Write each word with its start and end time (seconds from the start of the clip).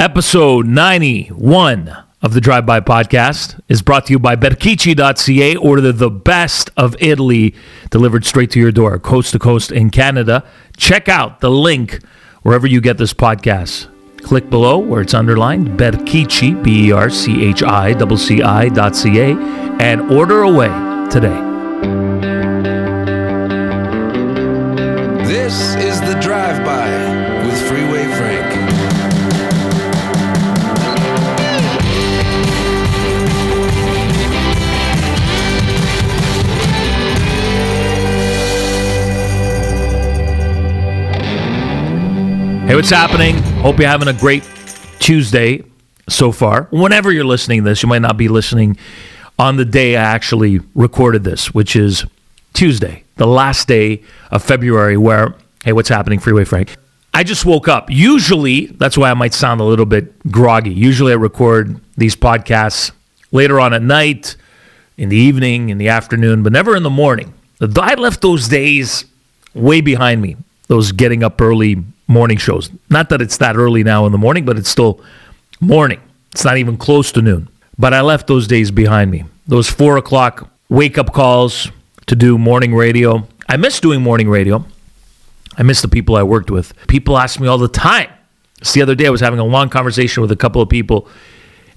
Episode 0.00 0.64
91 0.64 1.92
of 2.22 2.32
the 2.32 2.40
Drive 2.40 2.64
By 2.64 2.78
Podcast 2.78 3.60
is 3.66 3.82
brought 3.82 4.06
to 4.06 4.12
you 4.12 4.20
by 4.20 4.36
Berchicci.ca. 4.36 5.56
Order 5.56 5.90
the 5.90 6.08
best 6.08 6.70
of 6.76 6.94
Italy 7.00 7.52
delivered 7.90 8.24
straight 8.24 8.52
to 8.52 8.60
your 8.60 8.70
door, 8.70 9.00
coast 9.00 9.32
to 9.32 9.40
coast 9.40 9.72
in 9.72 9.90
Canada. 9.90 10.44
Check 10.76 11.08
out 11.08 11.40
the 11.40 11.50
link 11.50 11.98
wherever 12.42 12.64
you 12.64 12.80
get 12.80 12.96
this 12.96 13.12
podcast. 13.12 13.88
Click 14.22 14.48
below 14.48 14.78
where 14.78 15.00
it's 15.00 15.14
underlined 15.14 15.76
Berchicci, 15.76 16.62
B 16.62 16.90
E 16.90 16.92
R 16.92 17.10
C 17.10 17.44
H 17.46 17.64
I 17.64 17.98
C 18.14 18.40
I 18.40 18.68
dot 18.68 18.94
C 18.94 19.18
A, 19.18 19.36
and 19.80 20.12
order 20.12 20.44
away 20.44 20.68
today. 21.10 21.47
Hey, 42.68 42.74
what's 42.74 42.90
happening? 42.90 43.34
Hope 43.62 43.78
you're 43.78 43.88
having 43.88 44.08
a 44.08 44.12
great 44.12 44.46
Tuesday 44.98 45.64
so 46.06 46.30
far. 46.30 46.64
Whenever 46.70 47.10
you're 47.10 47.24
listening 47.24 47.64
to 47.64 47.70
this, 47.70 47.82
you 47.82 47.88
might 47.88 48.02
not 48.02 48.18
be 48.18 48.28
listening 48.28 48.76
on 49.38 49.56
the 49.56 49.64
day 49.64 49.96
I 49.96 50.02
actually 50.02 50.60
recorded 50.74 51.24
this, 51.24 51.54
which 51.54 51.74
is 51.74 52.04
Tuesday, 52.52 53.04
the 53.16 53.26
last 53.26 53.68
day 53.68 54.02
of 54.30 54.42
February, 54.42 54.98
where, 54.98 55.34
hey, 55.64 55.72
what's 55.72 55.88
happening, 55.88 56.18
Freeway 56.18 56.44
Frank? 56.44 56.76
I 57.14 57.24
just 57.24 57.46
woke 57.46 57.68
up. 57.68 57.88
Usually, 57.88 58.66
that's 58.66 58.98
why 58.98 59.10
I 59.10 59.14
might 59.14 59.32
sound 59.32 59.62
a 59.62 59.64
little 59.64 59.86
bit 59.86 60.30
groggy. 60.30 60.74
Usually, 60.74 61.12
I 61.12 61.16
record 61.16 61.80
these 61.96 62.16
podcasts 62.16 62.90
later 63.32 63.58
on 63.60 63.72
at 63.72 63.80
night, 63.80 64.36
in 64.98 65.08
the 65.08 65.16
evening, 65.16 65.70
in 65.70 65.78
the 65.78 65.88
afternoon, 65.88 66.42
but 66.42 66.52
never 66.52 66.76
in 66.76 66.82
the 66.82 66.90
morning. 66.90 67.32
I 67.62 67.94
left 67.94 68.20
those 68.20 68.46
days 68.46 69.06
way 69.54 69.80
behind 69.80 70.20
me, 70.20 70.36
those 70.66 70.92
getting 70.92 71.24
up 71.24 71.40
early 71.40 71.82
morning 72.08 72.38
shows. 72.38 72.70
Not 72.90 73.10
that 73.10 73.22
it's 73.22 73.36
that 73.36 73.56
early 73.56 73.84
now 73.84 74.06
in 74.06 74.12
the 74.12 74.18
morning, 74.18 74.44
but 74.44 74.58
it's 74.58 74.68
still 74.68 75.00
morning. 75.60 76.00
It's 76.32 76.44
not 76.44 76.56
even 76.56 76.76
close 76.76 77.12
to 77.12 77.22
noon. 77.22 77.48
But 77.78 77.94
I 77.94 78.00
left 78.00 78.26
those 78.26 78.48
days 78.48 78.72
behind 78.72 79.10
me. 79.10 79.24
Those 79.46 79.68
four 79.68 79.96
o'clock 79.98 80.50
wake 80.68 80.98
up 80.98 81.12
calls 81.12 81.70
to 82.06 82.16
do 82.16 82.36
morning 82.36 82.74
radio. 82.74 83.26
I 83.48 83.56
miss 83.56 83.78
doing 83.78 84.02
morning 84.02 84.28
radio. 84.28 84.64
I 85.56 85.62
miss 85.62 85.82
the 85.82 85.88
people 85.88 86.16
I 86.16 86.22
worked 86.22 86.50
with. 86.50 86.74
People 86.88 87.18
ask 87.18 87.38
me 87.38 87.46
all 87.46 87.58
the 87.58 87.68
time. 87.68 88.10
Just 88.58 88.74
the 88.74 88.82
other 88.82 88.94
day, 88.94 89.06
I 89.06 89.10
was 89.10 89.20
having 89.20 89.38
a 89.38 89.44
long 89.44 89.68
conversation 89.68 90.20
with 90.20 90.32
a 90.32 90.36
couple 90.36 90.60
of 90.60 90.68
people, 90.68 91.08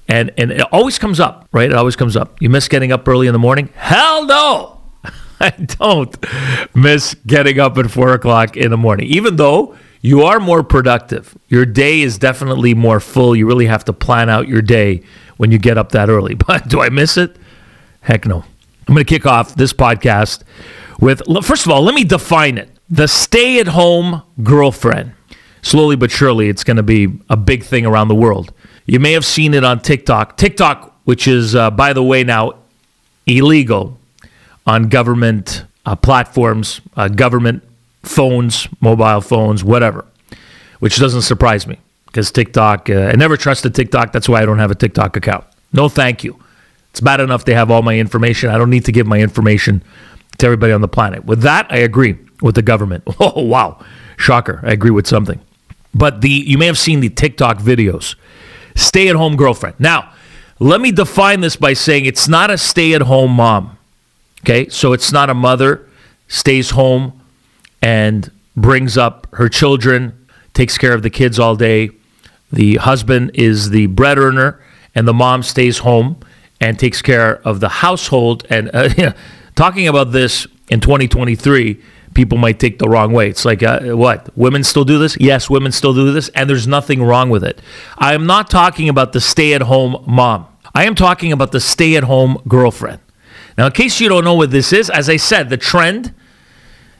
and, 0.08 0.32
and 0.38 0.52
it 0.52 0.62
always 0.72 0.98
comes 0.98 1.20
up, 1.20 1.48
right? 1.52 1.70
It 1.70 1.76
always 1.76 1.96
comes 1.96 2.16
up. 2.16 2.42
You 2.42 2.50
miss 2.50 2.68
getting 2.68 2.92
up 2.92 3.08
early 3.08 3.28
in 3.28 3.34
the 3.34 3.40
morning? 3.40 3.70
Hell 3.76 4.26
no! 4.26 4.82
I 5.40 5.52
don't 5.52 6.16
miss 6.76 7.16
getting 7.28 7.60
up 7.60 7.78
at 7.78 7.90
four 7.92 8.14
o'clock 8.14 8.58
in 8.58 8.72
the 8.72 8.78
morning, 8.78 9.08
even 9.08 9.36
though 9.36 9.76
you 10.02 10.24
are 10.24 10.40
more 10.40 10.64
productive. 10.64 11.38
Your 11.48 11.66
day 11.66 12.02
is 12.02 12.18
definitely 12.18 12.74
more 12.74 13.00
full. 13.00 13.36
You 13.36 13.46
really 13.48 13.68
have 13.68 13.86
to 13.86 13.94
plan 13.94 14.30
out 14.30 14.48
your 14.48 14.62
day 14.62 15.04
when 15.38 15.52
you 15.52 15.58
get 15.58 15.78
up 15.78 15.92
that 15.92 16.10
early. 16.10 16.36
But 16.48 16.68
do 16.68 16.82
I 16.82 16.90
miss 16.90 17.18
it? 17.18 17.36
Heck 18.02 18.26
no. 18.26 18.44
I'm 18.88 18.96
going 18.96 19.06
to 19.06 19.10
kick 19.10 19.26
off 19.26 19.56
this 19.56 19.74
podcast 19.74 20.44
with 21.00 21.22
first 21.44 21.66
of 21.66 21.72
all, 21.72 21.82
let 21.82 21.96
me 21.96 22.04
define 22.04 22.58
it 22.58 22.70
the 22.90 23.08
stay 23.08 23.60
at 23.60 23.68
home 23.68 24.22
girlfriend. 24.44 25.14
Slowly 25.64 25.96
but 25.96 26.12
surely, 26.12 26.50
it's 26.50 26.64
going 26.64 26.78
to 26.78 26.84
be 26.84 27.08
a 27.30 27.38
big 27.38 27.64
thing 27.64 27.86
around 27.86 28.08
the 28.08 28.16
world. 28.16 28.52
You 28.86 29.00
may 29.00 29.14
have 29.14 29.26
seen 29.26 29.54
it 29.54 29.64
on 29.64 29.80
TikTok. 29.80 30.36
TikTok, 30.36 31.00
which 31.06 31.28
is, 31.28 31.56
uh, 31.56 31.70
by 31.72 31.94
the 31.94 32.04
way, 32.04 32.24
now 32.24 32.56
illegal 33.28 34.00
on 34.66 34.90
government 34.90 35.64
uh, 35.86 35.96
platforms, 35.96 36.82
uh, 36.98 37.08
government 37.08 37.64
phones, 38.04 38.68
mobile 38.80 39.22
phones, 39.22 39.64
whatever, 39.64 40.06
which 40.80 40.98
doesn't 40.98 41.22
surprise 41.22 41.68
me 41.68 41.80
because 42.08 42.32
TikTok, 42.32 42.90
uh, 42.90 43.12
I 43.14 43.14
never 43.14 43.38
trusted 43.38 43.74
TikTok. 43.74 44.12
That's 44.12 44.28
why 44.28 44.42
I 44.42 44.46
don't 44.46 44.60
have 44.60 44.72
a 44.72 44.76
TikTok 44.76 45.16
account. 45.16 45.46
No, 45.74 45.88
thank 45.88 46.24
you. 46.24 46.40
It's 46.90 47.00
bad 47.00 47.22
enough 47.22 47.46
they 47.46 47.54
have 47.54 47.72
all 47.72 47.82
my 47.82 47.98
information. 47.98 48.50
I 48.50 48.58
don't 48.58 48.70
need 48.70 48.86
to 48.86 48.92
give 48.92 49.08
my 49.08 49.20
information 49.20 49.82
to 50.40 50.46
everybody 50.46 50.74
on 50.74 50.82
the 50.82 50.88
planet. 50.88 51.24
With 51.24 51.42
that, 51.42 51.68
I 51.70 51.78
agree 51.78 52.18
with 52.42 52.56
the 52.56 52.62
government. 52.62 53.04
Oh, 53.20 53.44
wow. 53.44 53.84
Shocker. 54.18 54.60
I 54.64 54.72
agree 54.72 54.92
with 54.92 55.08
something. 55.08 55.40
But 55.94 56.22
the 56.22 56.30
you 56.30 56.58
may 56.58 56.66
have 56.66 56.78
seen 56.78 57.00
the 57.00 57.10
TikTok 57.10 57.60
videos. 57.60 58.16
Stay 58.76 59.08
at 59.10 59.16
home 59.16 59.36
girlfriend. 59.36 59.76
Now, 59.80 60.12
let 60.60 60.82
me 60.82 60.92
define 60.92 61.42
this 61.42 61.56
by 61.56 61.74
saying 61.74 62.06
it's 62.06 62.28
not 62.28 62.50
a 62.50 62.58
stay 62.58 62.94
at 62.94 63.02
home 63.02 63.32
mom. 63.32 63.78
Okay? 64.44 64.70
So 64.70 64.94
it's 64.94 65.12
not 65.12 65.30
a 65.30 65.34
mother 65.34 65.88
stays 66.28 66.72
home 66.72 67.21
and 67.82 68.32
brings 68.56 68.98
up 68.98 69.28
her 69.34 69.50
children, 69.50 70.28
takes 70.54 70.78
care 70.78 70.94
of 70.94 71.04
the 71.04 71.10
kids 71.10 71.40
all 71.40 71.56
day. 71.56 71.90
The 72.52 72.76
husband 72.76 73.32
is 73.34 73.70
the 73.70 73.88
bread 73.88 74.18
earner, 74.18 74.62
and 74.94 75.08
the 75.08 75.14
mom 75.14 75.44
stays 75.44 75.80
home 75.80 76.20
and 76.60 76.78
takes 76.78 77.02
care 77.02 77.42
of 77.48 77.60
the 77.60 77.70
household. 77.70 78.46
And 78.50 78.70
uh, 78.74 79.14
talking 79.56 79.88
about 79.88 80.12
this 80.12 80.48
in 80.70 80.80
2023, 80.80 81.82
people 82.14 82.38
might 82.38 82.60
take 82.60 82.80
the 82.80 82.88
wrong 82.88 83.14
way. 83.14 83.30
It's 83.30 83.46
like, 83.46 83.64
uh, 83.64 83.96
what? 83.96 84.36
Women 84.38 84.64
still 84.64 84.84
do 84.84 85.00
this? 85.00 85.18
Yes, 85.20 85.50
women 85.50 85.72
still 85.72 85.94
do 85.94 86.12
this, 86.12 86.30
and 86.30 86.50
there's 86.50 86.68
nothing 86.68 87.02
wrong 87.04 87.30
with 87.30 87.44
it. 87.44 87.62
I 87.98 88.14
am 88.14 88.26
not 88.26 88.50
talking 88.50 88.90
about 88.90 89.14
the 89.14 89.22
stay 89.22 89.54
at 89.54 89.62
home 89.62 90.04
mom. 90.06 90.48
I 90.76 90.86
am 90.86 90.96
talking 90.96 91.32
about 91.32 91.52
the 91.52 91.60
stay 91.60 91.96
at 91.96 92.04
home 92.04 92.42
girlfriend. 92.48 93.00
Now, 93.58 93.66
in 93.68 93.72
case 93.72 94.00
you 94.00 94.10
don't 94.10 94.24
know 94.24 94.36
what 94.36 94.52
this 94.52 94.72
is, 94.72 94.90
as 94.90 95.10
I 95.10 95.18
said, 95.18 95.50
the 95.50 95.58
trend 95.58 96.14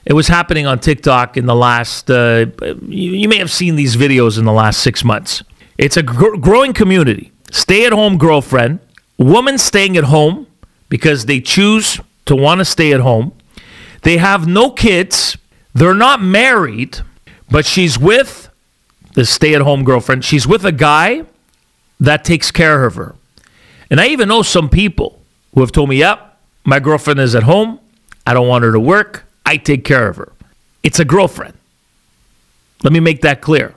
it 0.04 0.14
was 0.14 0.28
happening 0.28 0.66
on 0.66 0.80
TikTok 0.80 1.36
in 1.36 1.46
the 1.46 1.54
last, 1.54 2.10
uh, 2.10 2.46
you, 2.82 3.12
you, 3.12 3.28
may 3.28 3.38
have 3.38 3.50
seen 3.50 3.76
these 3.76 3.96
videos 3.96 4.38
in 4.38 4.44
the 4.44 4.52
last 4.52 4.82
six 4.82 5.04
months. 5.04 5.42
It's 5.78 5.96
a 5.96 6.02
gr- 6.02 6.36
growing 6.36 6.72
community. 6.72 7.32
Stay 7.50 7.86
at 7.86 7.92
home 7.92 8.18
girlfriend, 8.18 8.80
woman 9.18 9.58
staying 9.58 9.96
at 9.96 10.04
home 10.04 10.46
because 10.88 11.26
they 11.26 11.40
choose 11.40 12.00
to 12.26 12.34
want 12.34 12.58
to 12.58 12.64
stay 12.64 12.92
at 12.92 13.00
home. 13.00 13.32
They 14.02 14.16
have 14.16 14.48
no 14.48 14.70
kids. 14.70 15.36
They're 15.74 15.94
not 15.94 16.20
married, 16.20 16.98
but 17.50 17.64
she's 17.64 17.98
with 17.98 18.50
the 19.14 19.24
stay 19.24 19.54
at 19.54 19.60
home 19.60 19.84
girlfriend. 19.84 20.24
She's 20.24 20.46
with 20.46 20.64
a 20.64 20.72
guy 20.72 21.24
that 22.00 22.24
takes 22.24 22.50
care 22.50 22.84
of 22.84 22.96
her. 22.96 23.14
And 23.90 24.00
I 24.00 24.08
even 24.08 24.28
know 24.28 24.42
some 24.42 24.68
people 24.68 25.22
who 25.54 25.60
have 25.60 25.70
told 25.70 25.88
me, 25.88 25.96
yep, 25.96 26.38
my 26.64 26.80
girlfriend 26.80 27.20
is 27.20 27.34
at 27.34 27.42
home. 27.44 27.78
I 28.26 28.34
don't 28.34 28.48
want 28.48 28.64
her 28.64 28.72
to 28.72 28.80
work. 28.80 29.26
I 29.52 29.58
take 29.58 29.84
care 29.84 30.08
of 30.08 30.16
her. 30.16 30.32
It's 30.82 30.98
a 30.98 31.04
girlfriend. 31.04 31.52
Let 32.82 32.90
me 32.94 33.00
make 33.00 33.20
that 33.20 33.42
clear. 33.42 33.74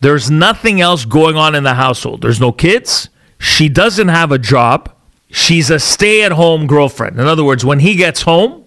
There's 0.00 0.32
nothing 0.32 0.80
else 0.80 1.04
going 1.04 1.36
on 1.36 1.54
in 1.54 1.62
the 1.62 1.74
household. 1.74 2.22
There's 2.22 2.40
no 2.40 2.50
kids. 2.50 3.08
She 3.38 3.68
doesn't 3.68 4.08
have 4.08 4.32
a 4.32 4.38
job. 4.38 4.92
She's 5.30 5.70
a 5.70 5.78
stay 5.78 6.24
at 6.24 6.32
home 6.32 6.66
girlfriend. 6.66 7.20
In 7.20 7.26
other 7.28 7.44
words, 7.44 7.64
when 7.64 7.78
he 7.78 7.94
gets 7.94 8.22
home, 8.22 8.64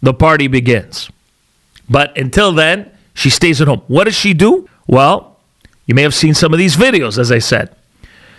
the 0.00 0.14
party 0.14 0.46
begins. 0.46 1.10
But 1.88 2.16
until 2.16 2.52
then, 2.52 2.92
she 3.12 3.28
stays 3.28 3.60
at 3.60 3.66
home. 3.66 3.82
What 3.88 4.04
does 4.04 4.14
she 4.14 4.32
do? 4.32 4.68
Well, 4.86 5.40
you 5.86 5.96
may 5.96 6.02
have 6.02 6.14
seen 6.14 6.34
some 6.34 6.52
of 6.52 6.60
these 6.60 6.76
videos, 6.76 7.18
as 7.18 7.32
I 7.32 7.40
said. 7.40 7.74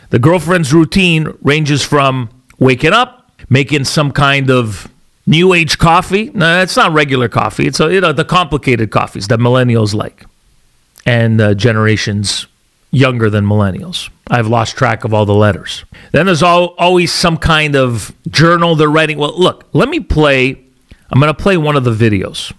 The 0.09 0.19
girlfriend's 0.19 0.73
routine 0.73 1.37
ranges 1.41 1.83
from 1.83 2.29
waking 2.59 2.93
up, 2.93 3.29
making 3.49 3.83
some 3.83 4.13
kind 4.13 4.49
of 4.49 4.87
New 5.27 5.53
age 5.53 5.77
coffee? 5.77 6.31
No, 6.33 6.61
it's 6.61 6.75
not 6.75 6.91
regular 6.91 7.29
coffee. 7.29 7.67
It's 7.67 7.79
a, 7.79 7.93
you 7.93 8.01
know, 8.01 8.11
the 8.11 8.25
complicated 8.25 8.89
coffees 8.91 9.27
that 9.27 9.39
millennials 9.39 9.93
like 9.93 10.25
and 11.05 11.39
uh, 11.39 11.53
generations 11.53 12.47
younger 12.91 13.29
than 13.29 13.45
millennials. 13.45 14.09
I've 14.29 14.47
lost 14.47 14.75
track 14.75 15.03
of 15.03 15.13
all 15.13 15.25
the 15.25 15.35
letters. 15.35 15.85
Then 16.11 16.25
there's 16.25 16.43
all, 16.43 16.75
always 16.77 17.11
some 17.11 17.37
kind 17.37 17.75
of 17.75 18.13
journal 18.29 18.75
they're 18.75 18.89
writing. 18.89 19.17
Well, 19.17 19.37
look, 19.37 19.67
let 19.73 19.89
me 19.89 19.99
play. 19.99 20.51
I'm 21.09 21.19
going 21.19 21.33
to 21.33 21.41
play 21.41 21.57
one 21.57 21.75
of 21.75 21.83
the 21.83 21.93
videos 21.93 22.53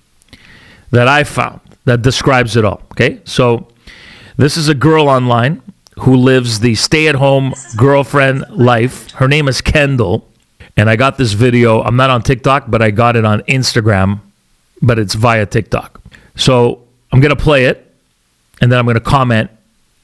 that 0.91 1.09
I 1.09 1.25
found 1.25 1.61
that 1.85 2.03
describes 2.03 2.57
it 2.57 2.65
all. 2.65 2.83
Okay. 2.93 3.21
So 3.25 3.69
this 4.37 4.57
is 4.57 4.69
a 4.69 4.75
girl 4.75 5.09
online 5.09 5.63
who 6.01 6.17
lives 6.17 6.61
the 6.61 6.75
stay 6.75 7.09
at 7.09 7.15
home 7.15 7.55
girlfriend 7.77 8.45
life. 8.51 9.11
Her 9.13 9.29
name 9.29 9.49
is 9.49 9.61
Kendall. 9.61 10.29
And 10.77 10.89
I 10.89 10.97
got 10.97 11.19
this 11.19 11.33
video. 11.33 11.83
I'm 11.83 11.97
not 11.97 12.11
on 12.11 12.23
TikTok, 12.23 12.71
but 12.71 12.83
I 12.83 12.91
got 12.91 13.17
it 13.17 13.25
on 13.25 13.41
Instagram, 13.43 14.21
but 14.81 14.99
it's 14.99 15.15
via 15.15 15.47
TikTok. 15.47 16.01
So 16.37 16.83
I'm 17.13 17.21
going 17.21 17.35
to 17.35 17.43
play 17.43 17.67
it 17.67 17.95
and 18.61 18.71
then 18.71 18.79
I'm 18.79 18.87
going 18.87 18.95
to 18.95 19.01
comment 19.01 19.51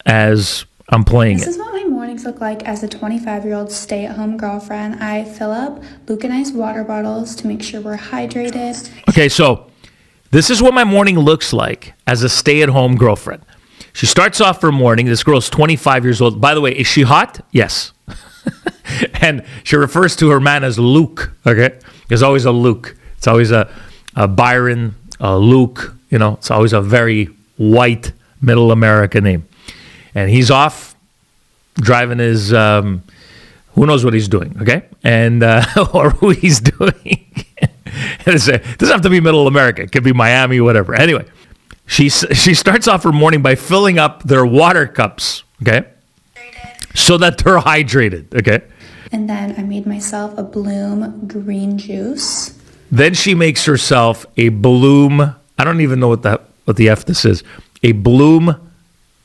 as 0.04 0.66
I'm 0.90 1.04
playing 1.04 1.38
this 1.38 1.44
it. 1.44 1.46
This 1.50 1.56
is 1.56 1.62
what 1.62 1.72
my 1.72 1.84
mornings 1.84 2.24
look 2.24 2.40
like 2.40 2.64
as 2.64 2.82
a 2.82 2.88
25 2.88 3.44
year 3.44 3.54
old 3.54 3.72
stay 3.72 4.04
at 4.04 4.16
home 4.16 4.36
girlfriend. 4.36 5.02
I 5.02 5.24
fill 5.24 5.52
up 5.52 5.82
Luke 6.06 6.24
and 6.24 6.32
Ice 6.32 6.52
water 6.52 6.84
bottles 6.84 7.34
to 7.36 7.46
make 7.46 7.62
sure 7.62 7.80
we're 7.80 7.96
hydrated. 7.96 8.90
Okay, 9.08 9.28
so 9.28 9.70
this 10.30 10.50
is 10.50 10.60
what 10.60 10.74
my 10.74 10.84
morning 10.84 11.18
looks 11.18 11.52
like 11.52 11.94
as 12.06 12.22
a 12.22 12.28
stay 12.28 12.62
at 12.62 12.68
home 12.68 12.96
girlfriend. 12.96 13.42
She 13.94 14.06
starts 14.06 14.40
off 14.40 14.60
her 14.62 14.70
morning. 14.70 15.06
This 15.06 15.24
girl's 15.24 15.48
25 15.50 16.04
years 16.04 16.20
old. 16.20 16.40
By 16.40 16.54
the 16.54 16.60
way, 16.60 16.72
is 16.72 16.86
she 16.86 17.02
hot? 17.02 17.40
Yes. 17.50 17.92
and 19.20 19.44
she 19.64 19.76
refers 19.76 20.16
to 20.16 20.30
her 20.30 20.40
man 20.40 20.64
as 20.64 20.78
Luke. 20.78 21.32
Okay, 21.46 21.78
there's 22.08 22.22
always 22.22 22.44
a 22.44 22.52
Luke. 22.52 22.96
It's 23.16 23.26
always 23.26 23.50
a, 23.50 23.70
a 24.16 24.28
Byron, 24.28 24.94
a 25.20 25.38
Luke. 25.38 25.94
You 26.10 26.18
know, 26.18 26.34
it's 26.34 26.50
always 26.50 26.72
a 26.72 26.80
very 26.80 27.26
white 27.56 28.12
middle 28.40 28.72
America 28.72 29.20
name. 29.20 29.46
And 30.14 30.30
he's 30.30 30.50
off 30.50 30.94
driving 31.74 32.18
his. 32.18 32.52
Um, 32.52 33.02
who 33.74 33.86
knows 33.86 34.04
what 34.04 34.12
he's 34.12 34.28
doing? 34.28 34.56
Okay, 34.60 34.82
and 35.04 35.42
uh, 35.42 35.64
or 35.94 36.10
who 36.10 36.30
he's 36.30 36.60
doing. 36.60 36.94
it 37.56 38.78
doesn't 38.78 38.92
have 38.92 39.02
to 39.02 39.10
be 39.10 39.20
middle 39.20 39.46
America. 39.46 39.82
It 39.82 39.92
could 39.92 40.04
be 40.04 40.12
Miami, 40.12 40.60
whatever. 40.60 40.94
Anyway, 40.94 41.26
she 41.86 42.08
she 42.08 42.54
starts 42.54 42.88
off 42.88 43.04
her 43.04 43.12
morning 43.12 43.42
by 43.42 43.54
filling 43.54 43.98
up 43.98 44.22
their 44.24 44.44
water 44.44 44.86
cups. 44.86 45.44
Okay 45.62 45.86
so 46.98 47.16
that 47.16 47.38
they're 47.38 47.58
hydrated. 47.58 48.34
Okay. 48.34 48.62
And 49.12 49.28
then 49.28 49.54
I 49.56 49.62
made 49.62 49.86
myself 49.86 50.36
a 50.36 50.42
Bloom 50.42 51.26
green 51.26 51.78
juice. 51.78 52.58
Then 52.90 53.14
she 53.14 53.34
makes 53.34 53.64
herself 53.64 54.26
a 54.36 54.48
Bloom. 54.50 55.34
I 55.58 55.64
don't 55.64 55.80
even 55.80 56.00
know 56.00 56.08
what 56.08 56.22
that 56.22 56.44
what 56.64 56.76
the 56.76 56.88
f 56.88 57.04
this 57.04 57.24
is. 57.24 57.42
A 57.82 57.92
Bloom 57.92 58.70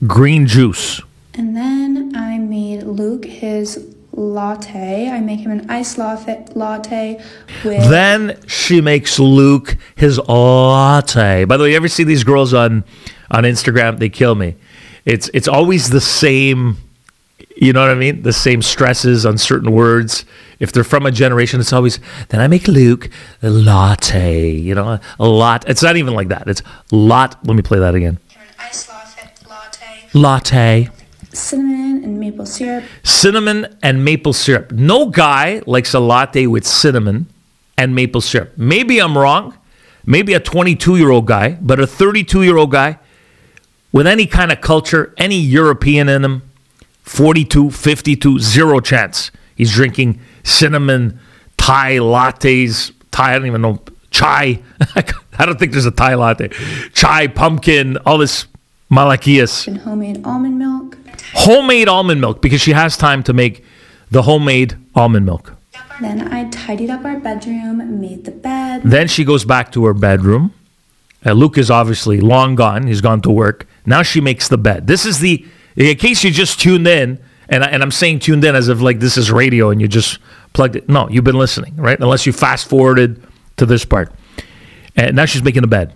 green 0.07 0.47
juice. 0.47 1.01
And 1.33 1.57
then 1.57 2.15
I 2.15 2.37
made 2.37 2.83
Luke 2.83 3.25
his 3.25 3.93
latte. 4.11 5.09
I 5.09 5.19
make 5.19 5.39
him 5.39 5.51
an 5.51 5.69
iced 5.69 5.97
latte 5.97 7.21
with. 7.65 7.89
Then 7.89 8.39
she 8.47 8.79
makes 8.81 9.17
Luke 9.17 9.77
his 9.95 10.19
latte. 10.19 11.45
By 11.45 11.57
the 11.57 11.63
way, 11.63 11.71
you 11.71 11.75
ever 11.75 11.87
see 11.87 12.03
these 12.03 12.23
girls 12.23 12.53
on 12.53 12.83
on 13.31 13.43
Instagram? 13.43 13.97
They 13.97 14.09
kill 14.09 14.35
me. 14.35 14.55
It's 15.05 15.29
it's 15.33 15.47
always 15.47 15.89
the 15.89 16.01
same 16.01 16.77
you 17.55 17.73
know 17.73 17.81
what 17.81 17.91
I 17.91 17.95
mean? 17.95 18.23
The 18.23 18.33
same 18.33 18.61
stresses 18.61 19.25
on 19.25 19.37
certain 19.37 19.71
words. 19.71 20.25
If 20.59 20.71
they're 20.71 20.83
from 20.83 21.05
a 21.05 21.11
generation, 21.11 21.59
it's 21.59 21.73
always, 21.73 21.99
then 22.29 22.39
I 22.39 22.47
make 22.47 22.67
Luke 22.67 23.09
a 23.41 23.49
latte, 23.49 24.49
you 24.49 24.75
know, 24.75 24.99
a 25.19 25.27
lot. 25.27 25.67
It's 25.69 25.83
not 25.83 25.97
even 25.97 26.13
like 26.13 26.29
that. 26.29 26.47
It's 26.47 26.61
lot. 26.91 27.45
Let 27.45 27.55
me 27.55 27.61
play 27.61 27.79
that 27.79 27.95
again. 27.95 28.19
latte. 29.47 30.09
Latte. 30.13 30.89
Cinnamon 31.33 32.03
and 32.03 32.19
maple 32.19 32.45
syrup. 32.45 32.83
Cinnamon 33.03 33.77
and 33.81 34.05
maple 34.05 34.33
syrup. 34.33 34.71
No 34.71 35.09
guy 35.09 35.61
likes 35.65 35.93
a 35.93 35.99
latte 35.99 36.47
with 36.47 36.65
cinnamon 36.65 37.27
and 37.77 37.95
maple 37.95 38.21
syrup. 38.21 38.53
Maybe 38.57 38.99
I'm 38.99 39.17
wrong. 39.17 39.57
Maybe 40.05 40.33
a 40.33 40.39
22 40.39 40.97
year 40.97 41.09
old 41.09 41.25
guy, 41.27 41.57
but 41.61 41.79
a 41.79 41.87
32 41.87 42.43
year 42.43 42.57
old 42.57 42.71
guy 42.71 42.99
with 43.91 44.05
any 44.05 44.25
kind 44.25 44.51
of 44.51 44.59
culture, 44.59 45.13
any 45.17 45.39
European 45.39 46.09
in 46.09 46.25
him, 46.25 46.41
42, 47.03 47.69
52, 47.71 48.39
zero 48.39 48.79
chance. 48.79 49.31
He's 49.55 49.73
drinking 49.73 50.19
cinnamon 50.43 51.19
Thai 51.57 51.97
lattes. 51.97 52.91
Thai, 53.11 53.31
I 53.31 53.37
don't 53.37 53.47
even 53.47 53.61
know. 53.61 53.79
Chai. 54.09 54.61
I 55.39 55.45
don't 55.45 55.57
think 55.57 55.71
there's 55.71 55.85
a 55.85 55.91
Thai 55.91 56.15
latte. 56.15 56.49
Chai, 56.93 57.27
pumpkin, 57.27 57.97
all 58.05 58.17
this 58.17 58.47
malachias. 58.89 59.67
And 59.67 59.77
homemade 59.79 60.25
almond 60.25 60.59
milk. 60.59 60.97
Homemade 61.33 61.87
almond 61.87 62.21
milk 62.21 62.41
because 62.41 62.61
she 62.61 62.71
has 62.71 62.97
time 62.97 63.23
to 63.23 63.33
make 63.33 63.63
the 64.11 64.23
homemade 64.23 64.75
almond 64.95 65.25
milk. 65.25 65.53
Then 66.01 66.33
I 66.33 66.49
tidied 66.49 66.89
up 66.89 67.05
our 67.05 67.19
bedroom, 67.19 68.01
made 68.01 68.25
the 68.25 68.31
bed. 68.31 68.83
Then 68.83 69.07
she 69.07 69.23
goes 69.23 69.45
back 69.45 69.71
to 69.71 69.85
her 69.85 69.93
bedroom. 69.93 70.53
Uh, 71.25 71.31
Luke 71.31 71.57
is 71.57 71.71
obviously 71.71 72.19
long 72.19 72.55
gone. 72.55 72.87
He's 72.87 73.01
gone 73.01 73.21
to 73.21 73.31
work. 73.31 73.67
Now 73.85 74.03
she 74.03 74.19
makes 74.19 74.47
the 74.47 74.57
bed. 74.57 74.87
This 74.87 75.05
is 75.05 75.19
the 75.19 75.45
in 75.75 75.95
case 75.97 76.23
you 76.23 76.31
just 76.31 76.59
tuned 76.59 76.87
in, 76.87 77.19
and, 77.49 77.63
I, 77.63 77.67
and 77.67 77.83
I'm 77.83 77.91
saying 77.91 78.19
tuned 78.19 78.43
in 78.45 78.55
as 78.55 78.69
if 78.69 78.81
like 78.81 78.99
this 78.99 79.17
is 79.17 79.31
radio 79.31 79.69
and 79.69 79.81
you 79.81 79.87
just 79.87 80.19
plugged 80.53 80.75
it. 80.75 80.87
No, 80.89 81.09
you've 81.09 81.23
been 81.23 81.37
listening, 81.37 81.75
right? 81.75 81.99
Unless 81.99 82.25
you 82.25 82.33
fast 82.33 82.67
forwarded 82.67 83.21
to 83.57 83.65
this 83.65 83.85
part. 83.85 84.11
And 84.95 85.15
now 85.15 85.25
she's 85.25 85.43
making 85.43 85.63
a 85.63 85.67
bed. 85.67 85.93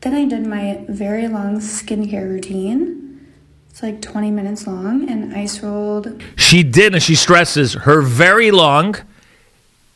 Then 0.00 0.14
I 0.14 0.24
did 0.24 0.46
my 0.46 0.84
very 0.88 1.28
long 1.28 1.58
skincare 1.58 2.28
routine. 2.28 3.30
It's 3.70 3.82
like 3.82 4.02
20 4.02 4.30
minutes 4.30 4.66
long 4.66 5.08
and 5.08 5.34
ice 5.34 5.62
rolled. 5.62 6.22
She 6.36 6.62
did, 6.62 6.92
and 6.92 7.02
she 7.02 7.14
stresses 7.14 7.74
her 7.74 8.02
very 8.02 8.50
long 8.50 8.96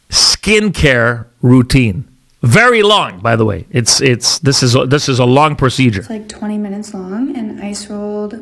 skincare 0.08 1.26
routine. 1.43 2.08
Very 2.43 2.82
long, 2.82 3.20
by 3.20 3.34
the 3.34 3.44
way. 3.44 3.67
It's 3.70 4.00
it's 4.00 4.38
this 4.38 4.62
is 4.62 4.76
this 4.87 5.08
is 5.08 5.19
a 5.19 5.25
long 5.25 5.56
procedure. 5.56 6.00
It's 6.00 6.11
like 6.11 6.28
20 6.28 6.56
minutes 6.58 6.94
long 6.94 7.37
and 7.37 7.61
ice 7.61 7.88
rolled 7.88 8.34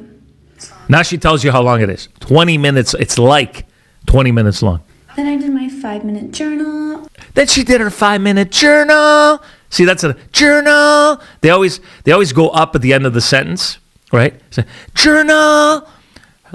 now 0.88 1.02
she 1.02 1.18
tells 1.18 1.44
you 1.44 1.52
how 1.52 1.62
long 1.62 1.80
it 1.80 1.90
is. 1.90 2.08
20 2.20 2.58
minutes. 2.58 2.94
It's 2.94 3.18
like 3.18 3.66
20 4.06 4.32
minutes 4.32 4.62
long. 4.62 4.80
Then 5.16 5.28
I 5.28 5.36
did 5.36 5.52
my 5.52 5.68
five 5.68 6.04
minute 6.04 6.32
journal. 6.32 7.08
Then 7.34 7.46
she 7.46 7.62
did 7.62 7.80
her 7.80 7.90
five 7.90 8.20
minute 8.20 8.50
journal. 8.50 9.40
See, 9.70 9.84
that's 9.84 10.02
a 10.04 10.16
journal. 10.32 11.20
They 11.40 11.50
always 11.50 11.80
they 12.02 12.12
always 12.12 12.32
go 12.32 12.48
up 12.48 12.74
at 12.74 12.82
the 12.82 12.92
end 12.92 13.06
of 13.06 13.14
the 13.14 13.20
sentence, 13.20 13.78
right? 14.12 14.34
So, 14.50 14.64
journal, 14.94 15.88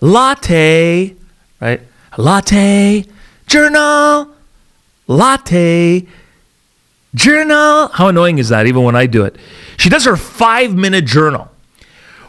latte, 0.02 1.16
right? 1.62 1.81
Latte, 2.18 3.06
journal, 3.48 4.30
latte, 5.08 6.06
journal. 7.16 7.88
How 7.90 8.08
annoying 8.08 8.40
is 8.40 8.50
that? 8.50 8.68
Even 8.68 8.84
when 8.84 8.96
I 8.96 9.06
do 9.06 9.24
it, 9.24 9.38
she 9.78 9.90
does 9.90 10.04
her 10.06 10.18
five 10.18 10.76
minute 10.76 11.06
journal. 11.06 11.50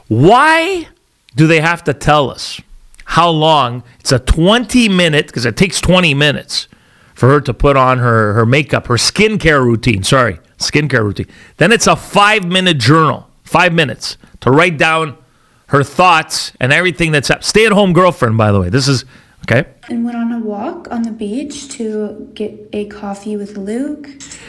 Why? 0.06 0.88
Do 1.36 1.46
they 1.46 1.60
have 1.60 1.84
to 1.84 1.94
tell 1.94 2.30
us 2.30 2.60
how 3.04 3.28
long? 3.28 3.82
It's 4.00 4.12
a 4.12 4.18
20 4.18 4.88
minute, 4.88 5.26
because 5.26 5.46
it 5.46 5.56
takes 5.56 5.80
20 5.80 6.14
minutes 6.14 6.68
for 7.14 7.28
her 7.28 7.40
to 7.42 7.52
put 7.52 7.76
on 7.76 7.98
her, 7.98 8.32
her 8.34 8.46
makeup, 8.46 8.86
her 8.86 8.94
skincare 8.94 9.62
routine. 9.64 10.02
Sorry, 10.02 10.38
skincare 10.58 11.04
routine. 11.04 11.26
Then 11.58 11.72
it's 11.72 11.86
a 11.86 11.96
five 11.96 12.44
minute 12.44 12.78
journal, 12.78 13.28
five 13.44 13.72
minutes 13.72 14.16
to 14.40 14.50
write 14.50 14.78
down 14.78 15.16
her 15.66 15.84
thoughts 15.84 16.52
and 16.60 16.72
everything 16.72 17.12
that's 17.12 17.30
up. 17.30 17.44
stay 17.44 17.66
at 17.66 17.72
home 17.72 17.92
girlfriend, 17.92 18.36
by 18.36 18.50
the 18.50 18.60
way. 18.60 18.70
This 18.70 18.88
is 18.88 19.04
Okay. 19.44 19.68
And 19.88 20.04
went 20.04 20.16
on 20.16 20.32
a 20.32 20.38
walk 20.38 20.86
on 20.90 21.02
the 21.02 21.10
beach 21.10 21.68
to 21.70 22.30
get 22.34 22.68
a 22.72 22.86
coffee 22.86 23.36
with 23.36 23.56
Luke. 23.56 24.08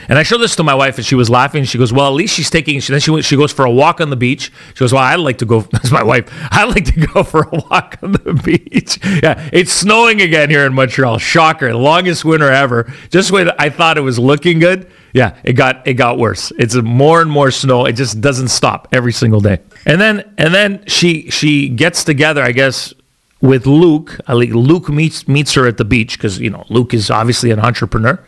And 0.09 0.19
I 0.19 0.23
showed 0.23 0.39
this 0.39 0.55
to 0.57 0.63
my 0.63 0.75
wife, 0.75 0.97
and 0.97 1.05
she 1.05 1.15
was 1.15 1.29
laughing. 1.29 1.63
She 1.63 1.77
goes, 1.77 1.91
"Well, 1.91 2.07
at 2.07 2.13
least 2.13 2.35
she's 2.35 2.49
taking." 2.49 2.79
She, 2.79 2.91
then 2.91 2.99
she 2.99 3.09
went, 3.09 3.25
she 3.25 3.35
goes 3.35 3.51
for 3.51 3.65
a 3.65 3.71
walk 3.71 4.01
on 4.01 4.09
the 4.09 4.15
beach. 4.15 4.51
She 4.73 4.79
goes, 4.79 4.93
"Well, 4.93 5.01
I'd 5.01 5.19
like 5.19 5.39
to 5.39 5.45
go." 5.45 5.61
That's 5.71 5.91
my 5.91 6.03
wife. 6.03 6.29
I'd 6.51 6.65
like 6.65 6.85
to 6.85 7.07
go 7.07 7.23
for 7.23 7.43
a 7.43 7.49
walk 7.69 7.97
on 8.03 8.11
the 8.11 8.33
beach. 8.45 8.99
Yeah, 9.23 9.49
it's 9.51 9.71
snowing 9.71 10.21
again 10.21 10.49
here 10.49 10.65
in 10.65 10.73
Montreal. 10.73 11.17
Shocker, 11.17 11.74
longest 11.74 12.24
winter 12.25 12.51
ever. 12.51 12.91
Just 13.10 13.31
when 13.31 13.50
I 13.57 13.69
thought 13.69 13.98
it 13.98 14.01
was 14.01 14.19
looking 14.19 14.60
good, 14.60 14.91
yeah, 15.13 15.38
it 15.43 15.53
got 15.53 15.88
it 15.88 15.95
got 15.95 16.17
worse. 16.17 16.51
It's 16.60 16.75
more 16.75 17.21
and 17.21 17.31
more 17.31 17.50
snow. 17.50 17.86
It 17.86 17.93
just 17.93 18.21
doesn't 18.21 18.50
stop 18.50 18.88
every 18.91 19.13
single 19.13 19.41
day. 19.41 19.60
And 19.86 20.00
then 20.00 20.31
and 20.38 20.53
then 20.53 20.83
she 20.88 21.29
she 21.29 21.69
gets 21.69 22.03
together, 22.03 22.43
I 22.43 22.51
guess, 22.51 22.93
with 23.41 23.65
Luke. 23.65 24.19
Luke 24.27 24.89
meets 24.89 25.27
meets 25.27 25.53
her 25.55 25.67
at 25.67 25.77
the 25.77 25.86
beach 25.86 26.17
because 26.17 26.39
you 26.39 26.50
know 26.50 26.65
Luke 26.69 26.93
is 26.93 27.10
obviously 27.10 27.51
an 27.51 27.60
entrepreneur. 27.60 28.24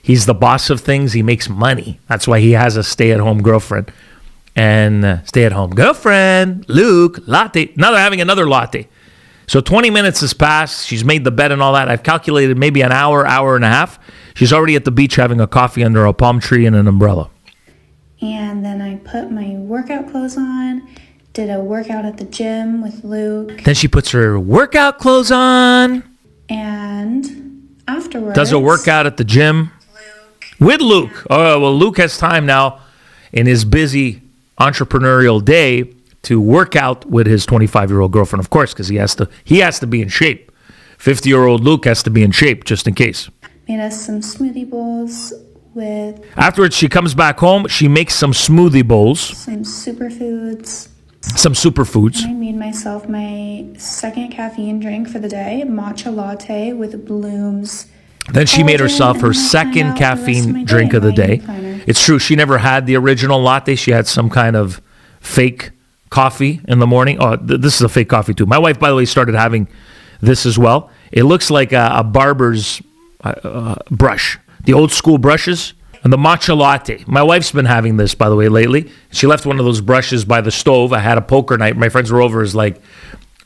He's 0.00 0.26
the 0.26 0.34
boss 0.34 0.70
of 0.70 0.80
things. 0.80 1.12
He 1.12 1.22
makes 1.22 1.48
money. 1.48 1.98
That's 2.08 2.28
why 2.28 2.40
he 2.40 2.52
has 2.52 2.76
a 2.76 2.82
stay-at-home 2.82 3.42
girlfriend 3.42 3.90
and 4.54 5.04
uh, 5.04 5.24
stay-at-home 5.24 5.70
girlfriend. 5.70 6.68
Luke 6.68 7.20
latte. 7.26 7.72
Now 7.76 7.90
they're 7.90 8.00
having 8.00 8.20
another 8.20 8.46
latte. 8.46 8.88
So 9.46 9.60
20 9.60 9.90
minutes 9.90 10.20
has 10.20 10.32
passed. 10.32 10.86
She's 10.86 11.04
made 11.04 11.24
the 11.24 11.30
bed 11.30 11.52
and 11.52 11.62
all 11.62 11.72
that. 11.74 11.88
I've 11.88 12.02
calculated 12.02 12.56
maybe 12.56 12.82
an 12.82 12.92
hour, 12.92 13.26
hour 13.26 13.56
and 13.56 13.64
a 13.64 13.68
half. 13.68 13.98
She's 14.34 14.52
already 14.52 14.74
at 14.74 14.84
the 14.84 14.90
beach 14.90 15.16
having 15.16 15.40
a 15.40 15.46
coffee 15.46 15.84
under 15.84 16.04
a 16.04 16.12
palm 16.12 16.40
tree 16.40 16.66
and 16.66 16.74
an 16.76 16.86
umbrella. 16.86 17.30
And 18.20 18.64
then 18.64 18.80
I 18.80 18.96
put 18.96 19.30
my 19.30 19.50
workout 19.56 20.10
clothes 20.10 20.36
on 20.38 20.88
did 21.34 21.50
a 21.50 21.60
workout 21.60 22.04
at 22.04 22.16
the 22.16 22.24
gym 22.24 22.80
with 22.80 23.02
Luke. 23.02 23.62
Then 23.64 23.74
she 23.74 23.88
puts 23.88 24.12
her 24.12 24.38
workout 24.38 24.98
clothes 25.00 25.32
on. 25.32 26.04
And 26.48 27.76
afterwards. 27.88 28.36
Does 28.36 28.52
a 28.52 28.58
workout 28.58 29.04
at 29.04 29.16
the 29.16 29.24
gym. 29.24 29.72
Luke. 29.92 30.44
With 30.60 30.80
Luke. 30.80 31.26
Oh, 31.28 31.58
well, 31.58 31.76
Luke 31.76 31.98
has 31.98 32.16
time 32.16 32.46
now 32.46 32.80
in 33.32 33.46
his 33.46 33.64
busy 33.64 34.22
entrepreneurial 34.60 35.44
day 35.44 35.92
to 36.22 36.40
work 36.40 36.76
out 36.76 37.04
with 37.06 37.26
his 37.26 37.44
25 37.44 37.90
year 37.90 38.00
old 38.00 38.12
girlfriend, 38.12 38.40
of 38.40 38.48
course, 38.48 38.72
because 38.72 38.86
he 38.86 38.96
has 38.96 39.16
to 39.16 39.28
he 39.42 39.58
has 39.58 39.80
to 39.80 39.88
be 39.88 40.00
in 40.00 40.08
shape. 40.08 40.52
50 40.98 41.28
year 41.28 41.44
old 41.44 41.64
Luke 41.64 41.84
has 41.84 42.04
to 42.04 42.10
be 42.10 42.22
in 42.22 42.30
shape 42.30 42.62
just 42.62 42.86
in 42.86 42.94
case. 42.94 43.28
Made 43.68 43.80
us 43.80 44.00
some 44.06 44.20
smoothie 44.20 44.70
bowls 44.70 45.32
with. 45.74 46.24
Afterwards, 46.36 46.76
she 46.76 46.88
comes 46.88 47.12
back 47.12 47.40
home. 47.40 47.66
She 47.66 47.88
makes 47.88 48.14
some 48.14 48.30
smoothie 48.30 48.86
bowls. 48.86 49.20
Some 49.20 49.64
superfoods 49.64 50.90
some 51.44 51.52
superfoods. 51.52 52.24
I 52.24 52.32
made 52.32 52.56
myself 52.56 53.06
my 53.06 53.66
second 53.76 54.30
caffeine 54.30 54.80
drink 54.80 55.10
for 55.10 55.18
the 55.18 55.28
day, 55.28 55.62
matcha 55.66 56.10
latte 56.10 56.72
with 56.72 57.04
blooms. 57.04 57.86
Then 58.32 58.46
she 58.46 58.62
made 58.62 58.80
herself 58.80 59.20
her 59.20 59.34
second 59.34 59.94
caffeine 59.94 60.60
of 60.60 60.66
drink 60.66 60.94
of 60.94 61.02
the 61.02 61.12
day. 61.12 61.42
It's 61.86 62.02
true, 62.02 62.18
she 62.18 62.34
never 62.34 62.56
had 62.56 62.86
the 62.86 62.96
original 62.96 63.42
latte. 63.42 63.74
She 63.74 63.90
had 63.90 64.06
some 64.06 64.30
kind 64.30 64.56
of 64.56 64.80
fake 65.20 65.72
coffee 66.08 66.62
in 66.66 66.78
the 66.78 66.86
morning. 66.86 67.18
Oh, 67.20 67.36
th- 67.36 67.60
this 67.60 67.74
is 67.74 67.82
a 67.82 67.90
fake 67.90 68.08
coffee 68.08 68.32
too. 68.32 68.46
My 68.46 68.58
wife, 68.58 68.80
by 68.80 68.88
the 68.88 68.96
way, 68.96 69.04
started 69.04 69.34
having 69.34 69.68
this 70.22 70.46
as 70.46 70.58
well. 70.58 70.90
It 71.12 71.24
looks 71.24 71.50
like 71.50 71.72
a, 71.72 71.90
a 71.96 72.04
barber's 72.04 72.80
uh, 73.22 73.34
uh, 73.44 73.74
brush, 73.90 74.38
the 74.64 74.72
old 74.72 74.92
school 74.92 75.18
brushes. 75.18 75.74
And 76.04 76.12
the 76.12 76.18
matcha 76.18 76.56
latte. 76.56 77.02
My 77.06 77.22
wife's 77.22 77.50
been 77.50 77.64
having 77.64 77.96
this, 77.96 78.14
by 78.14 78.28
the 78.28 78.36
way, 78.36 78.48
lately. 78.48 78.92
She 79.10 79.26
left 79.26 79.46
one 79.46 79.58
of 79.58 79.64
those 79.64 79.80
brushes 79.80 80.26
by 80.26 80.42
the 80.42 80.50
stove. 80.50 80.92
I 80.92 80.98
had 80.98 81.16
a 81.16 81.22
poker 81.22 81.56
night. 81.56 81.78
My 81.78 81.88
friends 81.88 82.12
were 82.12 82.20
over. 82.20 82.42
Is 82.42 82.54
like, 82.54 82.80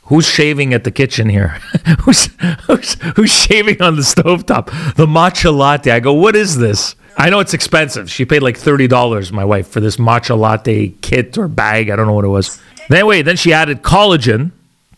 who's 0.02 0.26
shaving 0.26 0.74
at 0.74 0.82
the 0.82 0.90
kitchen 0.90 1.28
here? 1.28 1.48
who's, 2.00 2.28
who's 2.66 2.94
who's 3.14 3.30
shaving 3.30 3.80
on 3.80 3.94
the 3.94 4.02
stovetop? 4.02 4.66
The 4.96 5.06
matcha 5.06 5.56
latte. 5.56 5.92
I 5.92 6.00
go, 6.00 6.12
what 6.12 6.34
is 6.34 6.58
this? 6.58 6.96
I 7.16 7.30
know 7.30 7.38
it's 7.38 7.54
expensive. 7.54 8.10
She 8.10 8.24
paid 8.24 8.42
like 8.42 8.56
thirty 8.56 8.88
dollars, 8.88 9.32
my 9.32 9.44
wife, 9.44 9.68
for 9.68 9.78
this 9.78 9.96
matcha 9.96 10.36
latte 10.36 10.88
kit 11.00 11.38
or 11.38 11.46
bag. 11.46 11.90
I 11.90 11.96
don't 11.96 12.06
know 12.06 12.12
what 12.12 12.24
it 12.24 12.28
was. 12.28 12.60
Wait, 12.90 13.22
then 13.22 13.36
she 13.36 13.52
added 13.52 13.82
collagen 13.82 14.50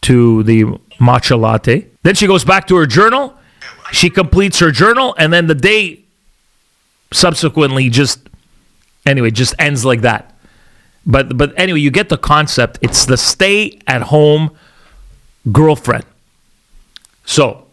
to 0.03 0.43
the 0.45 0.65
matcha 0.99 1.39
latte. 1.39 1.87
Then 2.03 2.15
she 2.15 2.27
goes 2.27 2.45
back 2.45 2.67
to 2.69 2.77
her 2.77 2.87
journal. 2.87 3.35
She 3.93 4.09
completes 4.09 4.61
her 4.61 4.71
journal, 4.71 5.15
and 5.19 5.33
then 5.33 5.47
the 5.47 5.55
day 5.55 6.05
subsequently 7.13 7.89
just 7.89 8.29
anyway 9.07 9.31
just 9.31 9.55
ends 9.59 9.85
like 9.85 10.03
that. 10.03 10.35
But 11.07 11.37
but 11.37 11.59
anyway, 11.59 11.81
you 11.81 11.91
get 11.91 12.09
the 12.09 12.19
concept. 12.19 12.79
It's 12.83 13.07
the 13.07 13.17
stay 13.17 13.79
at 13.87 14.03
home 14.03 14.57
girlfriend. 15.51 16.05
So 17.25 17.67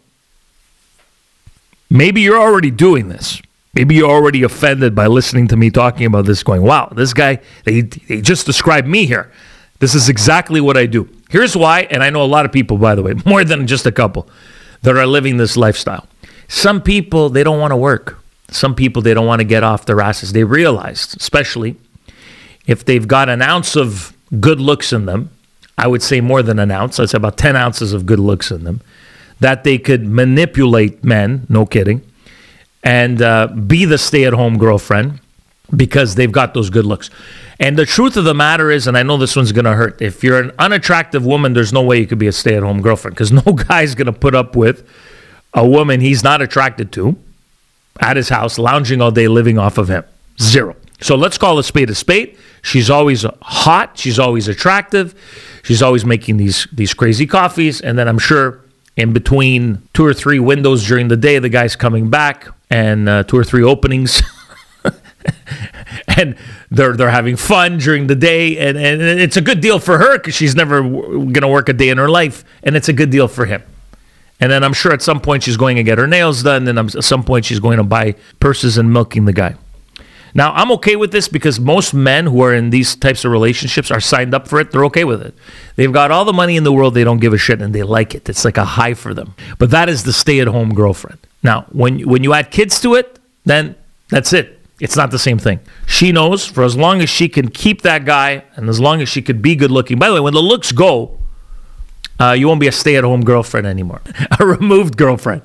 maybe 1.90 2.22
you're 2.22 2.40
already 2.40 2.72
doing 2.72 3.10
this. 3.10 3.42
Maybe 3.74 3.96
you're 3.96 4.10
already 4.10 4.42
offended 4.44 4.96
by 4.96 5.08
listening 5.08 5.48
to 5.50 5.56
me 5.56 5.70
talking 5.70 6.08
about 6.08 6.26
this, 6.26 6.42
going, 6.42 6.64
wow, 6.64 6.92
this 6.96 7.14
guy, 7.14 7.40
they, 7.64 7.82
they 7.82 8.22
just 8.22 8.48
described 8.48 8.88
me 8.88 9.06
here. 9.06 9.32
This 9.80 9.94
is 9.94 10.10
exactly 10.10 10.60
what 10.60 10.78
I 10.78 10.88
do. 10.88 11.08
Here's 11.30 11.56
why, 11.56 11.82
and 11.92 12.04
I 12.04 12.10
know 12.10 12.24
a 12.24 12.26
lot 12.26 12.46
of 12.46 12.52
people, 12.52 12.78
by 12.78 12.96
the 12.96 13.04
way, 13.04 13.14
more 13.26 13.44
than 13.44 13.68
just 13.68 13.86
a 13.86 13.92
couple, 13.92 14.28
that 14.82 14.98
are 14.98 15.06
living 15.06 15.38
this 15.38 15.56
lifestyle. 15.56 16.08
Some 16.48 16.82
people, 16.82 17.30
they 17.30 17.44
don't 17.44 17.60
want 17.60 17.72
to 17.72 17.78
work. 17.78 18.18
Some 18.50 18.76
people, 18.76 19.02
they 19.02 19.14
don't 19.14 19.26
want 19.26 19.40
to 19.40 19.46
get 19.46 19.64
off 19.64 19.86
their 19.86 20.02
asses. 20.02 20.34
They 20.34 20.44
realized, 20.44 21.20
especially 21.20 21.76
if 22.66 22.86
they've 22.86 23.08
got 23.08 23.30
an 23.30 23.42
ounce 23.42 23.76
of 23.76 24.16
good 24.40 24.60
looks 24.60 24.94
in 24.94 25.06
them, 25.06 25.32
I 25.78 25.88
would 25.88 26.02
say 26.02 26.22
more 26.22 26.42
than 26.42 26.60
an 26.60 26.72
ounce, 26.72 27.00
I'd 27.00 27.10
say 27.10 27.18
about 27.18 27.38
10 27.38 27.56
ounces 27.56 27.94
of 27.94 28.06
good 28.06 28.20
looks 28.20 28.52
in 28.52 28.64
them, 28.64 28.82
that 29.40 29.64
they 29.64 29.78
could 29.78 30.08
manipulate 30.08 31.04
men, 31.04 31.46
no 31.50 31.66
kidding, 31.66 32.02
and 32.84 33.22
uh, 33.22 33.48
be 33.48 33.86
the 33.86 33.98
stay 33.98 34.26
at 34.26 34.34
home 34.34 34.58
girlfriend 34.58 35.20
because 35.76 36.16
they've 36.16 36.32
got 36.32 36.54
those 36.54 36.70
good 36.70 36.86
looks. 36.86 37.10
And 37.60 37.78
the 37.78 37.86
truth 37.86 38.18
of 38.18 38.24
the 38.24 38.34
matter 38.34 38.72
is, 38.72 38.88
and 38.88 38.98
I 38.98 39.04
know 39.04 39.18
this 39.18 39.36
one's 39.36 39.52
going 39.52 39.66
to 39.66 39.74
hurt, 39.74 40.02
if 40.02 40.24
you're 40.24 40.40
an 40.40 40.52
unattractive 40.58 41.26
woman, 41.26 41.54
there's 41.54 41.74
no 41.74 41.84
way 41.84 42.00
you 42.00 42.08
could 42.08 42.20
be 42.20 42.28
a 42.28 42.32
stay 42.32 42.56
at 42.56 42.64
home 42.64 42.82
girlfriend 42.82 43.16
because 43.16 43.32
no 43.32 43.42
guy's 43.68 43.94
going 43.94 44.06
to 44.06 44.14
put 44.14 44.34
up 44.34 44.56
with 44.56 44.88
a 45.54 45.68
woman 45.68 46.02
he's 46.02 46.24
not 46.24 46.42
attracted 46.42 46.92
to 46.94 47.18
at 48.00 48.18
his 48.18 48.30
house, 48.30 48.58
lounging 48.58 49.02
all 49.02 49.12
day, 49.12 49.28
living 49.28 49.58
off 49.58 49.78
of 49.78 49.90
him. 49.90 50.04
Zero. 50.42 50.76
So 51.02 51.16
let's 51.16 51.38
call 51.38 51.60
a 51.60 51.64
spade 51.64 51.90
a 51.90 51.96
spade. 51.96 52.38
She's 52.62 52.90
always 52.90 53.26
hot. 53.42 53.98
She's 53.98 54.20
always 54.20 54.48
attractive. 54.48 55.16
She's 55.64 55.82
always 55.82 56.06
making 56.06 56.38
these 56.38 56.68
these 56.72 56.94
crazy 56.94 57.28
coffees, 57.28 57.82
and 57.82 57.98
then 57.98 58.08
I'm 58.08 58.20
sure 58.20 58.62
in 58.96 59.14
between 59.14 59.82
two 59.94 60.06
or 60.06 60.14
three 60.14 60.40
windows 60.40 60.86
during 60.88 61.08
the 61.08 61.18
day, 61.18 61.40
the 61.40 61.50
guy's 61.50 61.76
coming 61.76 62.10
back, 62.10 62.48
and 62.70 63.08
uh, 63.08 63.24
two 63.24 63.38
or 63.38 63.44
three 63.44 63.64
openings. 63.64 64.24
and 66.08 66.36
they're 66.72 66.96
they're 66.96 67.12
having 67.12 67.36
fun 67.36 67.78
during 67.78 68.08
the 68.08 68.16
day, 68.16 68.58
and, 68.58 68.78
and 68.78 69.02
it's 69.02 69.38
a 69.38 69.42
good 69.42 69.62
deal 69.62 69.80
for 69.80 69.98
her 69.98 70.18
because 70.18 70.34
she's 70.36 70.56
never 70.56 70.82
w- 70.82 71.32
gonna 71.32 71.48
work 71.48 71.70
a 71.70 71.74
day 71.74 71.90
in 71.90 71.98
her 71.98 72.10
life, 72.10 72.44
and 72.64 72.76
it's 72.76 72.90
a 72.90 72.94
good 72.94 73.10
deal 73.12 73.28
for 73.28 73.46
him. 73.46 73.62
And 74.40 74.52
then 74.52 74.64
I'm 74.64 74.74
sure 74.74 74.94
at 74.94 75.02
some 75.02 75.20
point 75.20 75.44
she's 75.44 75.58
going 75.58 75.78
to 75.78 75.84
get 75.84 75.98
her 75.98 76.08
nails 76.08 76.44
done, 76.44 76.68
and 76.68 76.78
at 76.78 77.04
some 77.04 77.24
point 77.24 77.46
she's 77.46 77.60
going 77.60 77.78
to 77.78 77.84
buy 77.84 78.16
purses 78.40 78.78
and 78.78 78.94
milking 78.94 79.26
the 79.26 79.34
guy. 79.34 79.56
Now, 80.34 80.54
I'm 80.54 80.72
okay 80.74 80.96
with 80.96 81.12
this 81.12 81.28
because 81.28 81.60
most 81.60 81.96
men 81.96 82.28
who 82.28 82.42
are 82.44 82.54
in 82.54 82.70
these 82.70 82.96
types 82.96 83.26
of 83.26 83.32
relationships 83.32 83.90
are 83.90 84.00
signed 84.00 84.36
up 84.36 84.48
for 84.48 84.60
it. 84.60 84.70
They're 84.70 84.86
okay 84.86 85.04
with 85.04 85.22
it. 85.22 85.34
They've 85.78 85.92
got 85.92 86.12
all 86.12 86.26
the 86.26 86.34
money 86.34 86.58
in 86.58 86.64
the 86.64 86.72
world. 86.72 86.94
They 86.94 87.04
don't 87.04 87.18
give 87.20 87.34
a 87.34 87.40
shit 87.40 87.60
and 87.60 87.74
they 87.74 87.82
like 87.82 88.14
it. 88.14 88.30
It's 88.30 88.46
like 88.46 88.58
a 88.58 88.66
high 88.66 88.94
for 88.94 89.16
them. 89.16 89.34
But 89.58 89.72
that 89.72 89.90
is 89.90 90.04
the 90.04 90.14
stay 90.14 90.40
at 90.40 90.48
home 90.48 90.76
girlfriend. 90.76 91.18
Now, 91.42 91.66
when, 91.72 92.08
when 92.08 92.24
you 92.24 92.34
add 92.34 92.52
kids 92.52 92.80
to 92.82 92.94
it, 92.94 93.20
then 93.46 93.76
that's 94.10 94.32
it. 94.32 94.60
It's 94.80 94.96
not 94.96 95.10
the 95.10 95.18
same 95.18 95.40
thing. 95.40 95.60
She 95.88 96.12
knows 96.12 96.46
for 96.46 96.64
as 96.64 96.78
long 96.78 97.02
as 97.02 97.10
she 97.10 97.30
can 97.30 97.50
keep 97.50 97.82
that 97.82 98.06
guy 98.06 98.44
and 98.56 98.70
as 98.70 98.80
long 98.80 99.02
as 99.02 99.10
she 99.10 99.24
could 99.24 99.42
be 99.42 99.56
good 99.56 99.72
looking. 99.72 99.98
By 99.98 100.10
the 100.10 100.14
way, 100.14 100.20
when 100.20 100.34
the 100.34 100.42
looks 100.42 100.72
go, 100.72 101.18
uh, 102.20 102.32
you 102.38 102.48
won't 102.48 102.60
be 102.60 102.68
a 102.68 102.72
stay 102.72 102.96
at 102.96 103.04
home 103.04 103.24
girlfriend 103.24 103.68
anymore, 103.68 104.02
a 104.40 104.46
removed 104.46 104.98
girlfriend. 104.98 105.42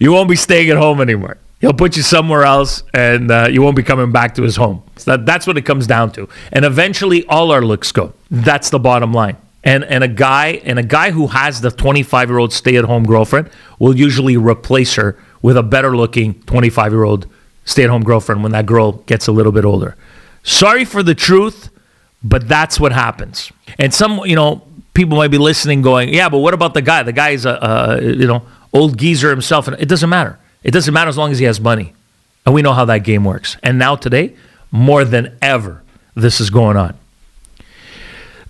You 0.00 0.12
won't 0.12 0.28
be 0.28 0.36
staying 0.36 0.70
at 0.70 0.76
home 0.76 1.00
anymore. 1.00 1.38
He'll 1.60 1.72
put 1.72 1.96
you 1.96 2.02
somewhere 2.02 2.44
else, 2.44 2.82
and 2.92 3.30
uh, 3.30 3.48
you 3.50 3.62
won't 3.62 3.76
be 3.76 3.82
coming 3.82 4.12
back 4.12 4.34
to 4.34 4.42
his 4.42 4.56
home. 4.56 4.82
So 4.96 5.12
that, 5.12 5.24
that's 5.24 5.46
what 5.46 5.56
it 5.56 5.62
comes 5.62 5.86
down 5.86 6.12
to. 6.12 6.28
And 6.52 6.64
eventually, 6.64 7.24
all 7.26 7.50
our 7.50 7.62
looks 7.62 7.90
go. 7.90 8.12
That's 8.30 8.70
the 8.70 8.78
bottom 8.78 9.12
line. 9.12 9.36
And 9.62 9.82
and 9.84 10.04
a 10.04 10.08
guy 10.08 10.60
and 10.64 10.78
a 10.78 10.82
guy 10.82 11.10
who 11.10 11.28
has 11.28 11.62
the 11.62 11.70
25 11.70 12.28
year 12.28 12.38
old 12.38 12.52
stay 12.52 12.76
at 12.76 12.84
home 12.84 13.04
girlfriend 13.04 13.48
will 13.78 13.96
usually 13.96 14.36
replace 14.36 14.96
her 14.96 15.18
with 15.40 15.56
a 15.56 15.62
better 15.62 15.96
looking 15.96 16.34
25 16.42 16.92
year 16.92 17.04
old 17.04 17.26
stay 17.64 17.84
at 17.84 17.90
home 17.90 18.04
girlfriend 18.04 18.42
when 18.42 18.52
that 18.52 18.66
girl 18.66 18.92
gets 18.92 19.26
a 19.26 19.32
little 19.32 19.52
bit 19.52 19.64
older. 19.64 19.96
Sorry 20.42 20.84
for 20.84 21.02
the 21.02 21.14
truth, 21.14 21.70
but 22.22 22.46
that's 22.46 22.78
what 22.78 22.92
happens. 22.92 23.50
And 23.78 23.94
some, 23.94 24.18
you 24.26 24.36
know, 24.36 24.62
people 24.94 25.18
might 25.18 25.30
be 25.30 25.38
listening, 25.38 25.82
going, 25.82 26.12
"Yeah, 26.14 26.28
but 26.28 26.38
what 26.38 26.54
about 26.54 26.74
the 26.74 26.82
guy? 26.82 27.02
The 27.02 27.12
guy 27.12 27.30
is 27.30 27.44
a, 27.44 27.58
a 27.60 28.02
you 28.02 28.26
know 28.26 28.46
old 28.72 28.96
geezer 28.96 29.30
himself, 29.30 29.68
and 29.68 29.78
it 29.80 29.88
doesn't 29.88 30.08
matter." 30.08 30.38
It 30.64 30.72
doesn't 30.72 30.92
matter 30.94 31.10
as 31.10 31.18
long 31.18 31.30
as 31.30 31.38
he 31.38 31.44
has 31.44 31.60
money. 31.60 31.92
And 32.44 32.54
we 32.54 32.62
know 32.62 32.72
how 32.72 32.86
that 32.86 33.04
game 33.04 33.24
works. 33.24 33.56
And 33.62 33.78
now, 33.78 33.94
today, 33.96 34.34
more 34.72 35.04
than 35.04 35.36
ever, 35.40 35.82
this 36.14 36.40
is 36.40 36.50
going 36.50 36.76
on. 36.76 36.96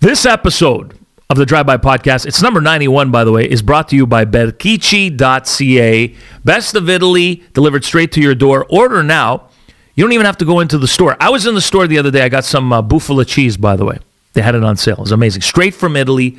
This 0.01 0.25
episode 0.25 0.97
of 1.29 1.37
the 1.37 1.47
Drive 1.47 1.67
By 1.67 1.77
Podcast, 1.77 2.25
it's 2.27 2.41
number 2.41 2.61
91, 2.61 3.11
by 3.11 3.25
the 3.25 3.33
way, 3.33 3.49
is 3.49 3.63
brought 3.63 3.89
to 3.89 3.97
you 3.97 4.07
by 4.07 4.25
Berchicci.ca. 4.25 6.15
Best 6.45 6.75
of 6.75 6.89
Italy, 6.89 7.43
delivered 7.53 7.85
straight 7.85 8.13
to 8.13 8.21
your 8.21 8.35
door. 8.35 8.67
Order 8.69 9.03
now. 9.03 9.49
You 9.97 10.05
don't 10.05 10.13
even 10.13 10.27
have 10.27 10.39
to 10.39 10.45
go 10.45 10.61
into 10.61 10.77
the 10.79 10.89
store. 10.89 11.17
I 11.21 11.31
was 11.31 11.47
in 11.47 11.55
the 11.55 11.61
store 11.61 11.87
the 11.87 11.99
other 11.99 12.11
day. 12.11 12.23
I 12.23 12.29
got 12.29 12.45
some 12.45 12.73
uh, 12.73 12.83
bufala 12.83 13.27
cheese, 13.27 13.57
by 13.57 13.77
the 13.77 13.85
way. 13.85 13.99
They 14.35 14.43
had 14.43 14.55
it 14.55 14.63
on 14.63 14.77
sale. 14.77 14.97
It 14.97 15.01
was 15.01 15.13
amazing. 15.13 15.43
Straight 15.43 15.75
from 15.75 15.97
Italy, 15.97 16.37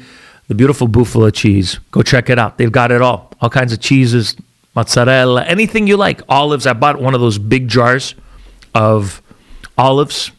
the 0.48 0.56
beautiful 0.56 0.88
bufala 0.88 1.34
cheese. 1.34 1.80
Go 1.92 2.04
check 2.04 2.30
it 2.30 2.38
out. 2.38 2.58
They've 2.58 2.72
got 2.72 2.92
it 2.92 3.02
all. 3.02 3.32
All 3.42 3.50
kinds 3.50 3.74
of 3.74 3.80
cheeses, 3.80 4.36
mozzarella, 4.76 5.44
anything 5.46 5.88
you 5.88 5.98
like. 5.98 6.22
Olives. 6.30 6.68
I 6.68 6.74
bought 6.74 7.02
one 7.02 7.16
of 7.16 7.22
those 7.22 7.38
big 7.38 7.68
jars 7.68 8.14
of 8.76 9.22
olives. 9.78 10.32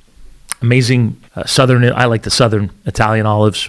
Amazing 0.62 1.20
uh, 1.34 1.44
southern. 1.44 1.84
I 1.92 2.04
like 2.04 2.22
the 2.22 2.30
southern 2.30 2.70
Italian 2.84 3.26
olives. 3.26 3.68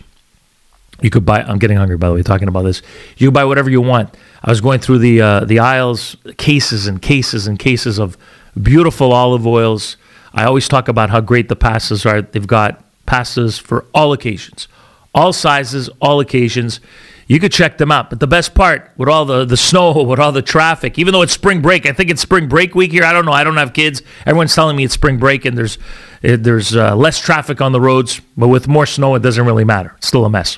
You 1.02 1.10
could 1.10 1.26
buy. 1.26 1.42
I'm 1.44 1.60
getting 1.60 1.78
hungry, 1.78 1.98
by 1.98 2.08
the 2.10 2.16
way. 2.16 2.24
Talking 2.24 2.48
about 2.48 2.64
this, 2.64 2.82
you 3.18 3.28
can 3.28 3.34
buy 3.34 3.46
whatever 3.46 3.70
you 3.70 3.82
want. 3.82 4.16
I 4.44 4.50
was 4.50 4.62
going 4.62 4.80
through 4.80 5.00
the 5.00 5.22
uh, 5.22 5.46
the 5.46 5.60
aisles, 5.60 6.18
cases 6.38 6.88
and 6.88 7.02
cases 7.02 7.48
and 7.48 7.58
cases 7.58 8.00
of 8.00 8.18
beautiful 8.62 9.14
olive 9.14 9.46
oils. 9.46 9.98
I 10.34 10.46
always 10.46 10.68
talk 10.68 10.88
about 10.88 11.10
how 11.10 11.22
great 11.22 11.50
the 11.50 11.56
pastas 11.56 12.06
are. 12.06 12.22
They've 12.22 12.48
got 12.48 12.84
pastas 13.08 13.60
for 13.60 13.86
all 13.94 14.14
occasions, 14.14 14.68
all 15.16 15.34
sizes, 15.34 15.90
all 16.02 16.20
occasions 16.20 16.80
you 17.28 17.40
could 17.40 17.52
check 17.52 17.78
them 17.78 17.92
out. 17.92 18.10
But 18.10 18.20
the 18.20 18.28
best 18.28 18.56
part, 18.56 18.92
with 18.98 19.10
all 19.10 19.26
the, 19.26 19.46
the 19.46 19.58
snow, 19.58 20.04
with 20.04 20.20
all 20.20 20.32
the 20.32 20.42
traffic, 20.42 20.98
even 20.98 21.12
though 21.12 21.22
it's 21.22 21.34
spring 21.34 21.62
break, 21.62 21.86
I 21.86 21.92
think 21.92 22.10
it's 22.10 22.22
spring 22.22 22.48
break 22.48 22.74
week 22.74 22.92
here. 22.92 23.04
I 23.04 23.14
don't 23.14 23.26
know. 23.26 23.34
I 23.34 23.44
don't 23.44 23.58
have 23.58 23.74
kids. 23.74 24.02
Everyone's 24.26 24.56
telling 24.56 24.76
me 24.76 24.86
it's 24.86 24.94
spring 24.94 25.18
break 25.18 25.46
and 25.46 25.58
there's 25.58 25.78
there's 26.22 26.76
uh, 26.76 26.96
less 26.96 27.20
traffic 27.20 27.62
on 27.62 27.74
the 27.74 27.82
roads. 27.82 28.22
But 28.36 28.48
with 28.48 28.68
more 28.68 28.86
snow, 28.86 29.16
it 29.16 29.22
doesn't 29.22 29.46
really 29.46 29.66
matter. 29.66 29.94
It's 29.98 30.08
still 30.08 30.26
a 30.26 30.30
mess. 30.30 30.58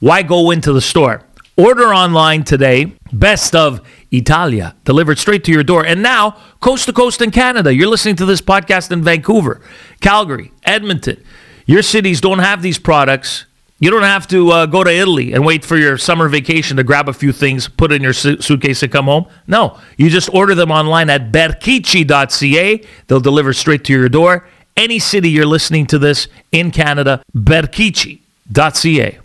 Why 0.00 0.22
go 0.22 0.50
into 0.50 0.72
the 0.72 0.80
store? 0.80 1.22
Order 1.56 1.94
online 1.94 2.44
today. 2.44 2.96
Best 3.12 3.54
of 3.54 3.86
Italia 4.10 4.74
delivered 4.84 5.18
straight 5.18 5.44
to 5.44 5.52
your 5.52 5.62
door. 5.62 5.84
And 5.84 6.02
now, 6.02 6.38
coast 6.60 6.86
to 6.86 6.92
coast 6.92 7.20
in 7.20 7.30
Canada. 7.30 7.72
You're 7.72 7.88
listening 7.88 8.16
to 8.16 8.24
this 8.26 8.40
podcast 8.40 8.90
in 8.90 9.02
Vancouver, 9.02 9.60
Calgary, 10.00 10.50
Edmonton. 10.64 11.22
Your 11.66 11.82
cities 11.82 12.20
don't 12.20 12.40
have 12.40 12.62
these 12.62 12.78
products 12.78 13.46
you 13.82 13.90
don't 13.90 14.04
have 14.04 14.28
to 14.28 14.48
uh, 14.52 14.66
go 14.66 14.84
to 14.84 14.90
Italy 14.92 15.32
and 15.32 15.44
wait 15.44 15.64
for 15.64 15.76
your 15.76 15.98
summer 15.98 16.28
vacation 16.28 16.76
to 16.76 16.84
grab 16.84 17.08
a 17.08 17.12
few 17.12 17.32
things, 17.32 17.66
put 17.66 17.90
in 17.90 18.00
your 18.00 18.12
su- 18.12 18.40
suitcase, 18.40 18.80
and 18.84 18.92
come 18.92 19.06
home. 19.06 19.26
No, 19.48 19.76
you 19.96 20.08
just 20.08 20.32
order 20.32 20.54
them 20.54 20.70
online 20.70 21.10
at 21.10 21.32
berchicci.ca. 21.32 22.86
They'll 23.08 23.18
deliver 23.18 23.52
straight 23.52 23.82
to 23.86 23.92
your 23.92 24.08
door. 24.08 24.46
Any 24.76 25.00
city 25.00 25.30
you're 25.30 25.46
listening 25.46 25.86
to 25.88 25.98
this 25.98 26.28
in 26.52 26.70
Canada, 26.70 27.24
berchicci.ca. 27.36 29.18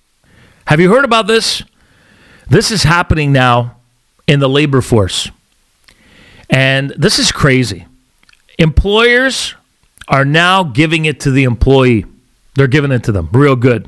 Have 0.66 0.80
you 0.80 0.90
heard 0.90 1.06
about 1.06 1.28
this? 1.28 1.62
This 2.50 2.72
is 2.72 2.82
happening 2.82 3.32
now 3.32 3.78
in 4.26 4.40
the 4.40 4.50
labor 4.50 4.82
force. 4.82 5.30
And 6.50 6.90
this 6.98 7.20
is 7.20 7.32
crazy. 7.32 7.86
Employers 8.58 9.54
are 10.08 10.26
now 10.26 10.64
giving 10.64 11.06
it 11.06 11.20
to 11.20 11.30
the 11.30 11.44
employee. 11.44 12.06
They're 12.58 12.68
giving 12.68 12.92
it 12.92 13.04
to 13.04 13.12
them 13.12 13.30
real 13.32 13.56
good. 13.56 13.88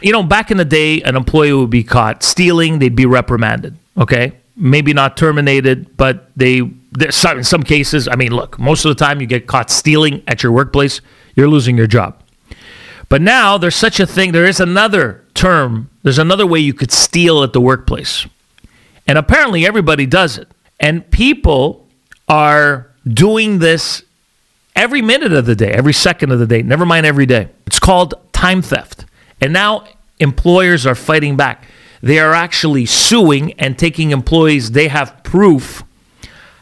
You 0.00 0.12
know, 0.12 0.22
back 0.22 0.50
in 0.50 0.56
the 0.56 0.64
day, 0.64 1.02
an 1.02 1.14
employee 1.14 1.52
would 1.52 1.68
be 1.68 1.84
caught 1.84 2.22
stealing, 2.22 2.78
they'd 2.78 2.96
be 2.96 3.04
reprimanded. 3.04 3.76
Okay, 3.98 4.32
maybe 4.56 4.94
not 4.94 5.18
terminated, 5.18 5.94
but 5.98 6.30
they 6.34 6.56
in 6.58 7.44
some 7.44 7.62
cases. 7.62 8.08
I 8.08 8.16
mean, 8.16 8.32
look, 8.32 8.58
most 8.58 8.86
of 8.86 8.88
the 8.88 9.04
time 9.04 9.20
you 9.20 9.26
get 9.26 9.46
caught 9.46 9.70
stealing 9.70 10.22
at 10.26 10.42
your 10.42 10.52
workplace, 10.52 11.02
you're 11.36 11.48
losing 11.48 11.76
your 11.76 11.86
job. 11.86 12.20
But 13.10 13.20
now 13.20 13.58
there's 13.58 13.76
such 13.76 14.00
a 14.00 14.06
thing. 14.06 14.32
There 14.32 14.46
is 14.46 14.58
another 14.58 15.22
term. 15.34 15.90
There's 16.02 16.18
another 16.18 16.46
way 16.46 16.60
you 16.60 16.72
could 16.72 16.90
steal 16.90 17.42
at 17.42 17.52
the 17.52 17.60
workplace, 17.60 18.26
and 19.06 19.18
apparently 19.18 19.66
everybody 19.66 20.06
does 20.06 20.38
it. 20.38 20.48
And 20.80 21.08
people 21.10 21.86
are 22.26 22.90
doing 23.06 23.58
this 23.58 24.02
every 24.74 25.02
minute 25.02 25.32
of 25.32 25.46
the 25.46 25.54
day, 25.56 25.70
every 25.70 25.92
second 25.92 26.32
of 26.32 26.38
the 26.38 26.46
day, 26.46 26.62
never 26.62 26.86
mind 26.86 27.06
every 27.06 27.26
day. 27.26 27.48
It's 27.66 27.78
called 27.78 28.14
time 28.32 28.62
theft. 28.62 29.04
And 29.40 29.52
now 29.52 29.84
employers 30.18 30.86
are 30.86 30.94
fighting 30.94 31.36
back. 31.36 31.66
They 32.02 32.18
are 32.18 32.32
actually 32.32 32.86
suing 32.86 33.52
and 33.54 33.78
taking 33.78 34.10
employees 34.10 34.72
they 34.72 34.88
have 34.88 35.22
proof 35.22 35.84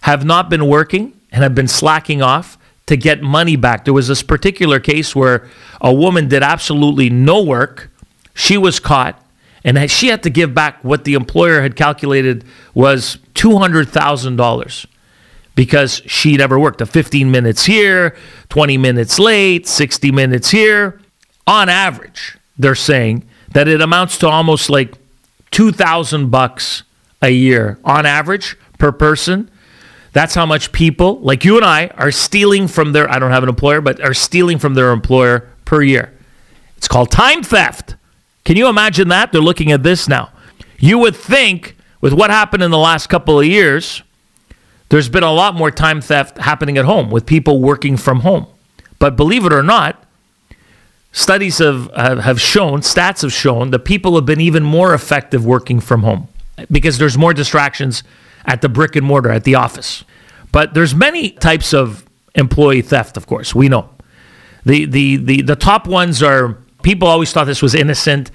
have 0.03 0.25
not 0.25 0.51
been 0.51 0.67
working 0.67 1.19
and 1.31 1.43
have 1.43 1.55
been 1.55 1.69
slacking 1.69 2.23
off 2.23 2.59
to 2.87 2.97
get 2.97 3.23
money 3.23 3.57
back. 3.57 3.85
There 3.85 3.95
was 3.95 4.09
this 4.09 4.23
particular 4.23 4.81
case 4.81 5.15
where 5.15 5.49
a 5.81 5.93
woman 5.93 6.29
did 6.29 6.43
absolutely 6.43 7.09
no 7.09 7.43
work. 7.43 7.91
She 8.35 8.59
was 8.59 8.81
caught 8.81 9.23
and 9.63 9.91
she 9.91 10.09
had 10.09 10.23
to 10.23 10.31
give 10.31 10.55
back 10.55 10.83
what 10.83 11.05
the 11.05 11.15
employer 11.15 11.63
had 11.63 11.77
calculated 11.77 12.45
was 12.75 13.19
$200,000 13.35 14.87
because 15.61 16.01
she 16.07 16.39
never 16.39 16.59
worked. 16.59 16.81
A 16.81 16.87
15 16.87 17.31
minutes 17.31 17.67
here, 17.67 18.17
20 18.49 18.79
minutes 18.79 19.19
late, 19.19 19.69
60 19.69 20.11
minutes 20.11 20.51
here. 20.51 21.03
On 21.47 21.69
average, 21.69 22.39
they're 22.59 22.75
saying 22.75 23.29
that 23.53 23.69
it 23.69 23.83
amounts 23.83 24.17
to 24.21 24.27
almost 24.27 24.71
like 24.71 24.95
2000 25.51 26.31
bucks 26.31 26.83
a 27.21 27.29
year 27.29 27.79
on 27.85 28.07
average 28.07 28.57
per 28.79 28.91
person. 28.91 29.51
That's 30.15 30.35
how 30.35 30.47
much 30.47 30.73
people 30.73 31.21
like 31.21 31.45
you 31.45 31.57
and 31.59 31.67
I 31.67 31.89
are 31.89 32.11
stealing 32.11 32.67
from 32.67 32.93
their 32.93 33.11
I 33.11 33.19
don't 33.19 33.31
have 33.31 33.43
an 33.43 33.51
employer, 33.51 33.83
but 33.83 34.01
are 34.01 34.15
stealing 34.15 34.59
from 34.59 34.73
their 34.73 34.93
employer 34.93 35.47
per 35.67 35.83
year. 35.83 36.11
It's 36.79 36.89
called 36.89 37.11
time 37.11 37.43
theft. 37.43 37.97
Can 38.47 38.57
you 38.57 38.67
imagine 38.67 39.09
that? 39.09 39.31
They're 39.31 39.43
looking 39.43 39.73
at 39.73 39.83
this 39.83 40.09
now. 40.09 40.31
You 40.79 40.97
would 40.97 41.15
think 41.15 41.77
with 42.01 42.15
what 42.15 42.31
happened 42.31 42.63
in 42.63 42.71
the 42.71 42.79
last 42.79 43.09
couple 43.09 43.39
of 43.39 43.45
years, 43.45 44.03
there's 44.91 45.09
been 45.09 45.23
a 45.23 45.33
lot 45.33 45.55
more 45.55 45.71
time 45.71 46.01
theft 46.01 46.39
happening 46.39 46.77
at 46.77 46.85
home 46.85 47.11
with 47.11 47.25
people 47.25 47.61
working 47.61 47.97
from 47.97 48.21
home. 48.21 48.47
But 48.99 49.17
believe 49.17 49.47
it 49.47 49.53
or 49.53 49.63
not, 49.63 50.05
studies 51.13 51.59
have, 51.59 51.91
have 51.95 52.41
shown, 52.41 52.81
stats 52.81 53.23
have 53.23 53.33
shown 53.33 53.71
that 53.71 53.81
people 53.81 54.15
have 54.17 54.27
been 54.27 54.41
even 54.41 54.63
more 54.63 54.93
effective 54.93 55.47
working 55.47 55.81
from 55.81 56.03
home 56.03 56.29
because 56.71 56.99
there's 56.99 57.17
more 57.17 57.33
distractions 57.33 58.03
at 58.45 58.63
the 58.63 58.69
brick 58.69 58.97
and 58.97 59.07
mortar, 59.07 59.31
at 59.31 59.45
the 59.45 59.55
office. 59.55 60.05
But 60.53 60.75
there's 60.75 60.95
many 60.95 61.31
types 61.31 61.73
of 61.73 62.05
employee 62.35 62.83
theft, 62.83 63.17
of 63.17 63.27
course, 63.27 63.55
we 63.55 63.69
know. 63.69 63.89
The, 64.65 64.85
the, 64.85 65.17
the, 65.17 65.43
the 65.43 65.57
top 65.57 65.87
ones 65.87 66.23
are 66.23 66.59
people 66.83 67.09
always 67.09 67.33
thought 67.33 67.45
this 67.45 67.63
was 67.63 67.75
innocent, 67.75 68.31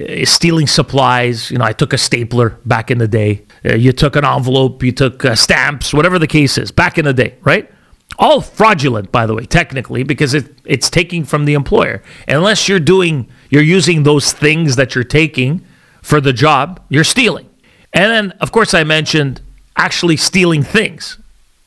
uh, 0.00 0.24
stealing 0.24 0.66
supplies. 0.66 1.50
You 1.50 1.58
know, 1.58 1.64
I 1.64 1.72
took 1.72 1.92
a 1.92 1.98
stapler 1.98 2.50
back 2.64 2.90
in 2.90 2.98
the 2.98 3.08
day. 3.08 3.44
Uh, 3.64 3.74
you 3.74 3.92
took 3.92 4.16
an 4.16 4.24
envelope, 4.24 4.82
you 4.82 4.92
took 4.92 5.24
uh, 5.24 5.34
stamps, 5.34 5.92
whatever 5.92 6.18
the 6.18 6.26
case 6.26 6.56
is, 6.58 6.70
back 6.70 6.98
in 6.98 7.04
the 7.04 7.12
day, 7.12 7.34
right? 7.42 7.70
All 8.18 8.40
fraudulent, 8.40 9.12
by 9.12 9.26
the 9.26 9.34
way, 9.34 9.44
technically, 9.46 10.02
because 10.02 10.34
it, 10.34 10.54
it's 10.64 10.90
taking 10.90 11.24
from 11.24 11.44
the 11.44 11.54
employer. 11.54 12.02
Unless 12.28 12.68
you're 12.68 12.80
doing, 12.80 13.28
you're 13.50 13.62
using 13.62 14.02
those 14.02 14.32
things 14.32 14.76
that 14.76 14.94
you're 14.94 15.04
taking 15.04 15.64
for 16.02 16.20
the 16.20 16.32
job, 16.32 16.80
you're 16.88 17.04
stealing. 17.04 17.48
And 17.92 18.10
then, 18.10 18.30
of 18.40 18.52
course, 18.52 18.74
I 18.74 18.84
mentioned 18.84 19.40
actually 19.76 20.16
stealing 20.16 20.62
things. 20.62 21.18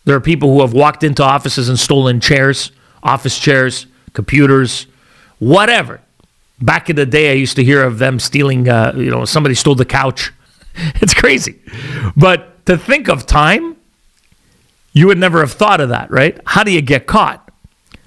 There 0.05 0.15
are 0.15 0.21
people 0.21 0.53
who 0.53 0.61
have 0.61 0.73
walked 0.73 1.03
into 1.03 1.23
offices 1.23 1.69
and 1.69 1.79
stolen 1.79 2.19
chairs, 2.19 2.71
office 3.01 3.39
chairs, 3.39 3.87
computers, 4.13 4.87
whatever. 5.39 6.01
Back 6.63 6.89
in 6.89 6.95
the 6.95 7.05
day, 7.05 7.31
I 7.31 7.33
used 7.33 7.55
to 7.57 7.63
hear 7.63 7.83
of 7.83 7.99
them 7.99 8.19
stealing, 8.19 8.69
uh, 8.69 8.93
you 8.95 9.11
know, 9.11 9.25
somebody 9.25 9.53
stole 9.53 9.75
the 9.75 9.85
couch. 9.85 10.31
it's 10.95 11.13
crazy. 11.13 11.59
But 12.15 12.65
to 12.67 12.77
think 12.77 13.09
of 13.09 13.25
time, 13.25 13.75
you 14.93 15.07
would 15.07 15.17
never 15.17 15.39
have 15.41 15.51
thought 15.51 15.81
of 15.81 15.89
that, 15.89 16.09
right? 16.09 16.39
How 16.45 16.63
do 16.63 16.71
you 16.71 16.81
get 16.81 17.05
caught? 17.05 17.51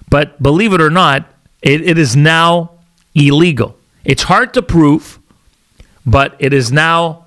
But 0.08 0.42
believe 0.42 0.72
it 0.72 0.80
or 0.80 0.90
not, 0.90 1.28
it, 1.62 1.82
it 1.82 1.98
is 1.98 2.16
now 2.16 2.70
illegal. 3.14 3.76
It's 4.04 4.22
hard 4.22 4.54
to 4.54 4.62
prove, 4.62 5.18
but 6.06 6.36
it 6.38 6.52
is 6.52 6.70
now 6.70 7.26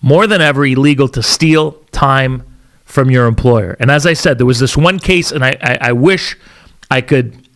more 0.00 0.26
than 0.26 0.40
ever 0.40 0.66
illegal 0.66 1.08
to 1.08 1.22
steal 1.22 1.72
time 1.92 2.42
from 2.84 3.10
your 3.10 3.26
employer. 3.26 3.76
And 3.78 3.90
as 3.90 4.06
I 4.06 4.14
said, 4.14 4.38
there 4.38 4.46
was 4.46 4.58
this 4.58 4.76
one 4.76 4.98
case, 4.98 5.32
and 5.32 5.44
I, 5.44 5.56
I, 5.60 5.78
I 5.80 5.92
wish 5.92 6.36
I 6.90 7.00
could 7.00 7.48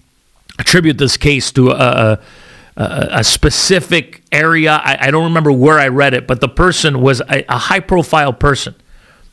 attribute 0.59 0.99
this 0.99 1.17
case 1.17 1.53
to 1.53 1.71
a, 1.71 1.75
a, 1.75 2.21
a 2.81 3.25
specific 3.25 4.23
area. 4.31 4.81
I, 4.85 5.09
I, 5.09 5.11
don't 5.11 5.25
remember 5.25 5.51
where 5.51 5.81
I 5.81 5.89
read 5.89 6.15
it, 6.15 6.29
but 6.29 6.41
the 6.41 6.49
person 6.49 7.01
was 7.01 7.21
a, 7.23 7.45
a 7.49 7.59
high 7.59 7.81
profile 7.81 8.33
person 8.33 8.77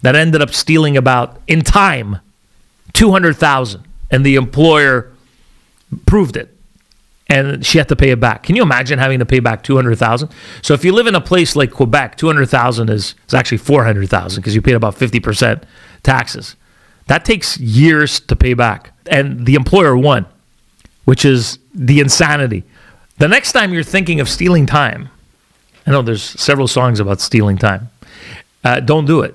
that 0.01 0.15
ended 0.15 0.41
up 0.41 0.51
stealing 0.51 0.97
about 0.97 1.39
in 1.45 1.61
time 1.61 2.19
200,000 2.93 3.83
and 4.09 4.25
the 4.25 4.35
employer 4.35 5.11
proved 6.07 6.37
it 6.37 6.55
and 7.27 7.65
she 7.65 7.77
had 7.77 7.87
to 7.89 7.95
pay 7.95 8.11
it 8.11 8.19
back. 8.19 8.43
Can 8.43 8.55
you 8.55 8.61
imagine 8.61 8.99
having 8.99 9.19
to 9.19 9.25
pay 9.25 9.39
back 9.39 9.63
200,000? 9.63 10.29
So 10.61 10.73
if 10.73 10.85
you 10.85 10.91
live 10.91 11.07
in 11.07 11.15
a 11.15 11.21
place 11.21 11.55
like 11.55 11.71
Quebec, 11.71 12.17
200,000 12.17 12.89
is 12.89 13.15
is 13.27 13.33
actually 13.33 13.57
400,000 13.59 14.41
because 14.41 14.55
you 14.55 14.61
paid 14.61 14.75
about 14.75 14.95
50% 14.95 15.63
taxes. 16.03 16.55
That 17.07 17.25
takes 17.25 17.59
years 17.59 18.19
to 18.21 18.35
pay 18.35 18.53
back 18.53 18.91
and 19.07 19.45
the 19.45 19.55
employer 19.55 19.95
won, 19.95 20.25
which 21.05 21.25
is 21.25 21.59
the 21.73 21.99
insanity. 21.99 22.63
The 23.17 23.29
next 23.29 23.53
time 23.53 23.73
you're 23.73 23.83
thinking 23.83 24.19
of 24.19 24.27
stealing 24.27 24.65
time, 24.65 25.09
I 25.87 25.91
know 25.91 26.01
there's 26.01 26.21
several 26.21 26.67
songs 26.67 26.99
about 26.99 27.21
stealing 27.21 27.57
time. 27.57 27.89
Uh, 28.61 28.81
don't 28.81 29.05
do 29.05 29.21
it. 29.21 29.31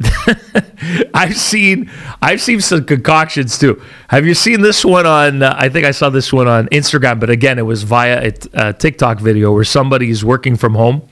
I've 1.15 1.37
seen 1.37 1.91
I've 2.21 2.43
seen 2.43 2.61
some 2.61 2.85
concoctions 2.85 3.59
too. 3.59 3.81
Have 4.09 4.27
you 4.27 4.35
seen 4.35 4.61
this 4.61 4.85
one 4.85 5.07
on? 5.07 5.43
Uh, 5.43 5.55
I 5.57 5.69
think 5.69 5.87
I 5.87 5.93
saw 5.93 6.11
this 6.11 6.33
one 6.33 6.49
on 6.49 6.67
Instagram, 6.69 7.21
but 7.21 7.31
again, 7.31 7.59
it 7.59 7.63
was 7.63 7.85
via 7.85 8.33
a, 8.53 8.73
TikTok 8.73 9.21
video 9.21 9.53
where 9.53 9.65
somebody 9.65 10.11
is 10.11 10.25
working 10.25 10.57
from 10.57 10.75
home, 10.75 11.09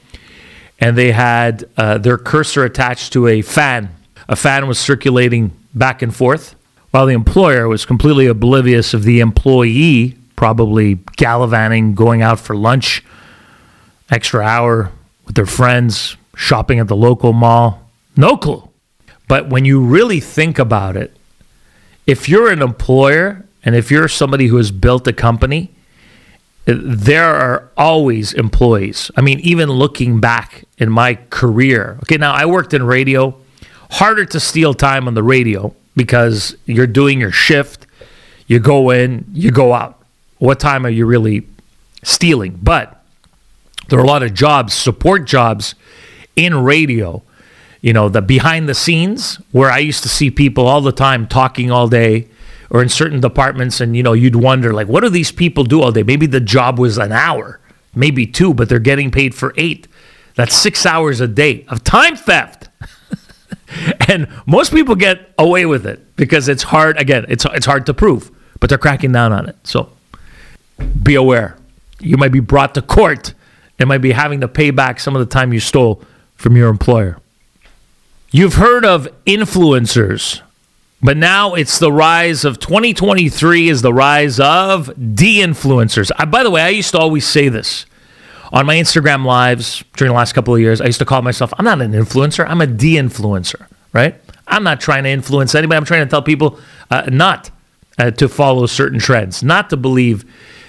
and 0.80 0.98
they 0.98 1.12
had 1.12 1.70
uh, 1.76 1.96
their 1.96 2.18
cursor 2.18 2.64
attached 2.64 3.12
to 3.14 3.28
a 3.28 3.40
fan. 3.40 3.94
A 4.28 4.36
fan 4.36 4.66
was 4.66 4.78
circulating 4.78 5.56
back 5.72 6.02
and 6.02 6.14
forth, 6.14 6.54
while 6.90 7.06
the 7.06 7.14
employer 7.14 7.66
was 7.68 7.86
completely 7.86 8.26
oblivious 8.26 8.92
of 8.92 9.04
the 9.04 9.20
employee 9.20 10.17
probably 10.38 10.94
gallivanting, 11.16 11.96
going 11.96 12.22
out 12.22 12.38
for 12.38 12.54
lunch, 12.54 13.02
extra 14.08 14.40
hour 14.40 14.92
with 15.26 15.34
their 15.34 15.44
friends, 15.44 16.16
shopping 16.36 16.78
at 16.78 16.86
the 16.86 16.94
local 16.94 17.32
mall 17.32 17.90
no 18.16 18.36
clue. 18.36 18.68
But 19.26 19.48
when 19.48 19.64
you 19.64 19.84
really 19.84 20.20
think 20.20 20.60
about 20.60 20.96
it, 20.96 21.16
if 22.06 22.28
you're 22.28 22.52
an 22.52 22.62
employer 22.62 23.46
and 23.64 23.74
if 23.74 23.90
you're 23.90 24.06
somebody 24.06 24.46
who 24.46 24.58
has 24.58 24.70
built 24.70 25.08
a 25.08 25.12
company, 25.12 25.74
there 26.66 27.34
are 27.34 27.68
always 27.76 28.32
employees. 28.32 29.10
I 29.16 29.22
mean, 29.22 29.40
even 29.40 29.68
looking 29.68 30.20
back 30.20 30.66
in 30.78 30.88
my 30.88 31.18
career, 31.30 31.98
okay, 32.04 32.16
now 32.16 32.32
I 32.32 32.46
worked 32.46 32.72
in 32.74 32.84
radio, 32.84 33.36
harder 33.90 34.24
to 34.26 34.38
steal 34.38 34.72
time 34.72 35.08
on 35.08 35.14
the 35.14 35.24
radio 35.24 35.74
because 35.96 36.56
you're 36.64 36.86
doing 36.86 37.18
your 37.18 37.32
shift, 37.32 37.88
you 38.46 38.60
go 38.60 38.90
in, 38.90 39.24
you 39.32 39.50
go 39.50 39.72
out. 39.72 39.97
What 40.38 40.60
time 40.60 40.86
are 40.86 40.90
you 40.90 41.06
really 41.06 41.46
stealing? 42.02 42.58
But 42.62 43.02
there 43.88 43.98
are 43.98 44.04
a 44.04 44.06
lot 44.06 44.22
of 44.22 44.34
jobs, 44.34 44.74
support 44.74 45.26
jobs 45.26 45.74
in 46.36 46.62
radio 46.62 47.22
you 47.80 47.92
know, 47.92 48.08
the 48.08 48.22
behind 48.22 48.68
the 48.68 48.74
scenes 48.74 49.36
where 49.52 49.70
I 49.70 49.78
used 49.78 50.02
to 50.02 50.08
see 50.08 50.30
people 50.30 50.66
all 50.66 50.80
the 50.80 50.92
time 50.92 51.26
talking 51.26 51.70
all 51.70 51.88
day 51.88 52.28
or 52.70 52.82
in 52.82 52.88
certain 52.88 53.20
departments 53.20 53.80
and 53.80 53.96
you 53.96 54.02
know, 54.02 54.12
you'd 54.12 54.36
wonder 54.36 54.72
like 54.72 54.88
what 54.88 55.02
do 55.02 55.08
these 55.08 55.30
people 55.30 55.64
do 55.64 55.82
all 55.82 55.92
day? 55.92 56.02
Maybe 56.02 56.26
the 56.26 56.40
job 56.40 56.78
was 56.78 56.98
an 56.98 57.12
hour, 57.12 57.60
maybe 57.94 58.26
two, 58.26 58.52
but 58.52 58.68
they're 58.68 58.78
getting 58.78 59.10
paid 59.10 59.34
for 59.34 59.54
8. 59.56 59.86
That's 60.34 60.56
6 60.56 60.86
hours 60.86 61.20
a 61.20 61.28
day 61.28 61.64
of 61.68 61.84
time 61.84 62.16
theft. 62.16 62.68
and 64.08 64.28
most 64.46 64.72
people 64.72 64.94
get 64.94 65.32
away 65.38 65.64
with 65.66 65.86
it 65.86 66.16
because 66.16 66.48
it's 66.48 66.64
hard 66.64 66.98
again, 66.98 67.26
it's 67.28 67.44
it's 67.52 67.66
hard 67.66 67.86
to 67.86 67.94
prove, 67.94 68.30
but 68.60 68.68
they're 68.68 68.78
cracking 68.78 69.12
down 69.12 69.32
on 69.32 69.48
it. 69.48 69.56
So 69.62 69.92
be 71.02 71.14
aware. 71.14 71.56
You 72.00 72.16
might 72.16 72.32
be 72.32 72.40
brought 72.40 72.74
to 72.74 72.82
court 72.82 73.34
and 73.78 73.88
might 73.88 73.98
be 73.98 74.12
having 74.12 74.40
to 74.40 74.48
pay 74.48 74.70
back 74.70 75.00
some 75.00 75.14
of 75.16 75.20
the 75.20 75.32
time 75.32 75.52
you 75.52 75.60
stole 75.60 76.02
from 76.36 76.56
your 76.56 76.68
employer. 76.68 77.18
You've 78.30 78.54
heard 78.54 78.84
of 78.84 79.08
influencers, 79.24 80.42
but 81.02 81.16
now 81.16 81.54
it's 81.54 81.78
the 81.78 81.92
rise 81.92 82.44
of 82.44 82.58
2023 82.58 83.68
is 83.68 83.82
the 83.82 83.92
rise 83.92 84.38
of 84.38 84.86
de 85.14 85.40
influencers. 85.40 86.10
by 86.30 86.42
the 86.42 86.50
way, 86.50 86.60
I 86.60 86.68
used 86.68 86.90
to 86.92 86.98
always 86.98 87.26
say 87.26 87.48
this 87.48 87.86
on 88.52 88.66
my 88.66 88.76
Instagram 88.76 89.24
lives 89.24 89.84
during 89.96 90.10
the 90.10 90.16
last 90.16 90.32
couple 90.32 90.54
of 90.54 90.60
years, 90.60 90.80
I 90.80 90.86
used 90.86 90.98
to 91.00 91.04
call 91.04 91.22
myself, 91.22 91.52
I'm 91.58 91.64
not 91.64 91.82
an 91.82 91.92
influencer, 91.92 92.48
I'm 92.48 92.60
a 92.60 92.66
de 92.66 92.94
influencer, 92.94 93.66
right? 93.92 94.14
I'm 94.46 94.62
not 94.62 94.80
trying 94.80 95.04
to 95.04 95.10
influence 95.10 95.54
anybody. 95.54 95.76
I'm 95.76 95.84
trying 95.84 96.04
to 96.06 96.10
tell 96.10 96.22
people 96.22 96.58
uh, 96.90 97.02
not 97.10 97.50
uh, 97.98 98.10
to 98.12 98.28
follow 98.28 98.66
certain 98.66 98.98
trends, 98.98 99.42
not 99.42 99.70
to 99.70 99.76
believe 99.76 100.24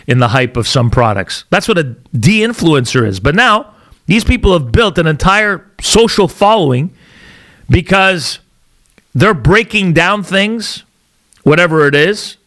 in 0.09 0.17
the 0.17 0.29
hype 0.29 0.57
of 0.57 0.67
some 0.67 0.89
products. 0.89 1.45
That's 1.51 1.67
what 1.67 1.77
a 1.77 1.83
de 1.83 2.41
influencer 2.41 3.05
is. 3.05 3.19
But 3.19 3.35
now, 3.35 3.75
these 4.07 4.23
people 4.23 4.53
have 4.53 4.71
built 4.71 4.97
an 4.97 5.05
entire 5.05 5.69
social 5.79 6.27
following 6.27 6.91
because 7.69 8.39
they're 9.13 9.35
breaking 9.35 9.93
down 9.93 10.23
things, 10.23 10.83
whatever 11.43 11.87
it 11.87 11.93
is. 11.93 12.37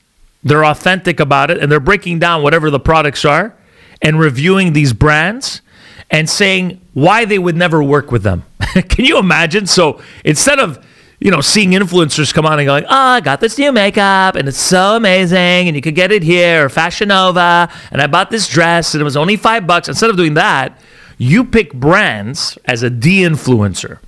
They're 0.43 0.65
authentic 0.65 1.21
about 1.21 1.53
it 1.53 1.59
and 1.59 1.71
they're 1.71 1.79
breaking 1.79 2.19
down 2.19 2.43
whatever 2.43 2.69
the 2.69 2.81
products 2.81 3.25
are 3.25 3.55
and 4.03 4.19
reviewing 4.19 4.73
these 4.73 4.93
brands 4.93 5.63
and 6.11 6.29
saying 6.29 6.81
why 6.95 7.25
they 7.25 7.39
would 7.39 7.55
never 7.55 7.81
work 7.81 8.11
with 8.11 8.25
them. 8.25 8.43
Can 8.89 9.05
you 9.05 9.19
imagine? 9.19 9.69
So 9.69 10.03
instead 10.25 10.59
of 10.59 10.85
you 11.23 11.31
know, 11.31 11.41
seeing 11.41 11.71
influencers 11.71 12.35
come 12.35 12.45
on 12.45 12.59
and 12.59 12.67
going, 12.67 12.85
oh, 12.85 12.89
I 12.91 13.21
got 13.21 13.39
this 13.39 13.57
new 13.57 13.71
makeup 13.71 14.35
and 14.35 14.49
it's 14.49 14.61
so 14.61 14.97
amazing 14.97 15.69
and 15.69 15.77
you 15.77 15.81
could 15.81 15.95
get 15.95 16.11
it 16.11 16.25
here 16.25 16.65
or 16.65 16.69
Fashion 16.69 17.09
Nova 17.09 17.69
and 17.93 18.03
I 18.03 18.09
bought 18.09 18.31
this 18.31 18.49
dress 18.49 18.93
and 18.93 19.01
it 19.01 19.05
was 19.05 19.17
only 19.17 19.37
five 19.37 19.65
bucks. 19.65 19.87
Instead 19.87 20.11
of 20.11 20.17
doing 20.17 20.35
that, 20.35 20.77
you 21.19 21.45
pick 21.45 21.73
brands 21.75 22.59
as 22.65 22.83
a 22.83 22.91
de-influencer 22.91 24.01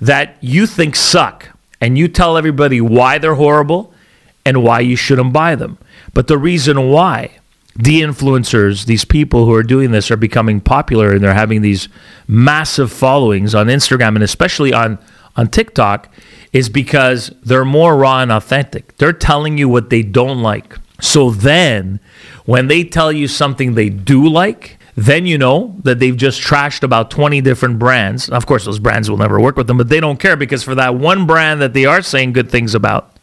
that 0.00 0.36
you 0.40 0.68
think 0.68 0.94
suck 0.94 1.48
and 1.80 1.98
you 1.98 2.06
tell 2.06 2.36
everybody 2.36 2.80
why 2.80 3.18
they're 3.18 3.34
horrible 3.34 3.92
and 4.44 4.62
why 4.62 4.78
you 4.78 4.94
shouldn't 4.94 5.32
buy 5.32 5.56
them. 5.56 5.78
But 6.14 6.28
the 6.28 6.38
reason 6.38 6.90
why 6.90 7.38
the 7.74 8.02
influencers, 8.02 8.86
these 8.86 9.04
people 9.04 9.46
who 9.46 9.52
are 9.52 9.64
doing 9.64 9.90
this, 9.90 10.12
are 10.12 10.16
becoming 10.16 10.60
popular 10.60 11.10
and 11.12 11.24
they're 11.24 11.34
having 11.34 11.62
these 11.62 11.88
massive 12.28 12.92
followings 12.92 13.52
on 13.52 13.66
Instagram 13.66 14.14
and 14.14 14.22
especially 14.22 14.72
on, 14.72 14.98
on 15.36 15.48
TikTok 15.48 16.12
is 16.52 16.68
because 16.68 17.30
they're 17.42 17.64
more 17.64 17.96
raw 17.96 18.20
and 18.20 18.32
authentic. 18.32 18.96
They're 18.96 19.12
telling 19.12 19.58
you 19.58 19.68
what 19.68 19.90
they 19.90 20.02
don't 20.02 20.40
like. 20.42 20.76
So 21.00 21.30
then, 21.30 22.00
when 22.46 22.68
they 22.68 22.84
tell 22.84 23.12
you 23.12 23.28
something 23.28 23.74
they 23.74 23.90
do 23.90 24.28
like, 24.28 24.78
then 24.96 25.26
you 25.26 25.36
know 25.36 25.76
that 25.82 25.98
they've 25.98 26.16
just 26.16 26.40
trashed 26.40 26.82
about 26.82 27.10
20 27.10 27.42
different 27.42 27.78
brands. 27.78 28.30
Of 28.30 28.46
course, 28.46 28.64
those 28.64 28.78
brands 28.78 29.10
will 29.10 29.18
never 29.18 29.38
work 29.38 29.56
with 29.56 29.66
them, 29.66 29.76
but 29.76 29.90
they 29.90 30.00
don't 30.00 30.18
care 30.18 30.36
because 30.36 30.62
for 30.62 30.74
that 30.74 30.94
one 30.94 31.26
brand 31.26 31.60
that 31.60 31.74
they 31.74 31.84
are 31.84 32.00
saying 32.00 32.32
good 32.32 32.50
things 32.50 32.74
about, 32.74 33.18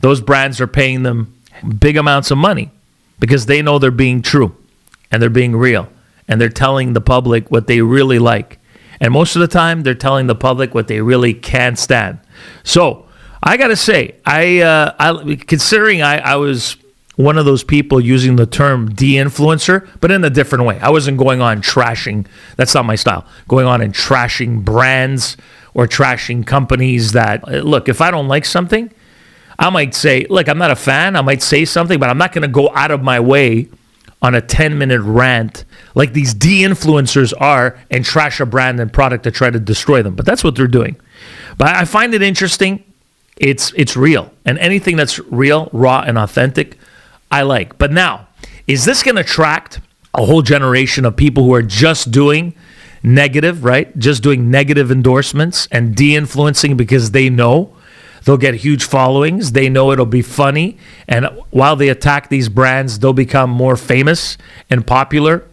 those 0.00 0.20
brands 0.20 0.60
are 0.60 0.66
paying 0.66 1.04
them 1.04 1.34
big 1.78 1.96
amounts 1.96 2.30
of 2.30 2.36
money 2.36 2.70
because 3.18 3.46
they 3.46 3.62
know 3.62 3.78
they're 3.78 3.90
being 3.90 4.20
true 4.20 4.54
and 5.10 5.22
they're 5.22 5.30
being 5.30 5.56
real 5.56 5.88
and 6.28 6.38
they're 6.38 6.50
telling 6.50 6.92
the 6.92 7.00
public 7.00 7.50
what 7.50 7.66
they 7.66 7.80
really 7.80 8.18
like. 8.18 8.55
And 9.00 9.12
most 9.12 9.36
of 9.36 9.40
the 9.40 9.48
time, 9.48 9.82
they're 9.82 9.94
telling 9.94 10.26
the 10.26 10.34
public 10.34 10.74
what 10.74 10.88
they 10.88 11.00
really 11.00 11.34
can't 11.34 11.78
stand. 11.78 12.18
So 12.64 13.06
I 13.42 13.56
got 13.56 13.68
to 13.68 13.76
say, 13.76 14.16
I, 14.24 14.60
uh, 14.60 14.94
I 14.98 15.36
considering 15.36 16.02
I, 16.02 16.18
I 16.18 16.36
was 16.36 16.76
one 17.16 17.38
of 17.38 17.46
those 17.46 17.64
people 17.64 17.98
using 17.98 18.36
the 18.36 18.46
term 18.46 18.94
de-influencer, 18.94 19.88
but 20.00 20.10
in 20.10 20.22
a 20.22 20.30
different 20.30 20.64
way. 20.64 20.78
I 20.80 20.90
wasn't 20.90 21.16
going 21.16 21.40
on 21.40 21.62
trashing. 21.62 22.26
That's 22.56 22.74
not 22.74 22.84
my 22.84 22.94
style. 22.94 23.26
Going 23.48 23.66
on 23.66 23.80
and 23.80 23.94
trashing 23.94 24.64
brands 24.64 25.36
or 25.72 25.86
trashing 25.86 26.46
companies 26.46 27.12
that 27.12 27.46
look. 27.64 27.88
If 27.88 28.00
I 28.00 28.10
don't 28.10 28.28
like 28.28 28.44
something, 28.44 28.92
I 29.58 29.70
might 29.70 29.94
say, 29.94 30.26
look, 30.28 30.48
I'm 30.48 30.58
not 30.58 30.70
a 30.70 30.76
fan. 30.76 31.16
I 31.16 31.22
might 31.22 31.42
say 31.42 31.64
something, 31.64 31.98
but 31.98 32.10
I'm 32.10 32.18
not 32.18 32.32
going 32.32 32.42
to 32.42 32.48
go 32.48 32.70
out 32.74 32.90
of 32.90 33.02
my 33.02 33.18
way 33.18 33.68
on 34.26 34.34
a 34.34 34.40
10 34.40 34.76
minute 34.76 35.00
rant 35.00 35.64
like 35.94 36.12
these 36.12 36.34
de 36.34 36.62
influencers 36.62 37.32
are 37.38 37.78
and 37.92 38.04
trash 38.04 38.40
a 38.40 38.46
brand 38.46 38.80
and 38.80 38.92
product 38.92 39.22
to 39.22 39.30
try 39.30 39.48
to 39.48 39.60
destroy 39.60 40.02
them. 40.02 40.16
But 40.16 40.26
that's 40.26 40.42
what 40.42 40.56
they're 40.56 40.66
doing. 40.66 40.96
But 41.56 41.68
I 41.68 41.84
find 41.84 42.12
it 42.12 42.22
interesting. 42.22 42.82
It's, 43.36 43.72
it's 43.76 43.96
real. 43.96 44.32
And 44.44 44.58
anything 44.58 44.96
that's 44.96 45.20
real, 45.20 45.68
raw, 45.72 46.02
and 46.04 46.18
authentic, 46.18 46.76
I 47.30 47.42
like. 47.42 47.78
But 47.78 47.92
now, 47.92 48.26
is 48.66 48.84
this 48.84 49.04
going 49.04 49.14
to 49.14 49.20
attract 49.20 49.80
a 50.12 50.26
whole 50.26 50.42
generation 50.42 51.04
of 51.04 51.14
people 51.16 51.44
who 51.44 51.54
are 51.54 51.62
just 51.62 52.10
doing 52.10 52.52
negative, 53.04 53.64
right? 53.64 53.96
Just 53.96 54.24
doing 54.24 54.50
negative 54.50 54.90
endorsements 54.90 55.68
and 55.70 55.94
de 55.94 56.16
influencing 56.16 56.76
because 56.76 57.12
they 57.12 57.30
know 57.30 57.75
They'll 58.26 58.36
get 58.36 58.56
huge 58.56 58.84
followings. 58.84 59.52
They 59.52 59.68
know 59.68 59.92
it'll 59.92 60.04
be 60.04 60.20
funny. 60.20 60.76
And 61.06 61.26
while 61.50 61.76
they 61.76 61.88
attack 61.88 62.28
these 62.28 62.48
brands, 62.48 62.98
they'll 62.98 63.12
become 63.12 63.50
more 63.50 63.76
famous 63.76 64.36
and 64.68 64.86
popular 64.86 65.44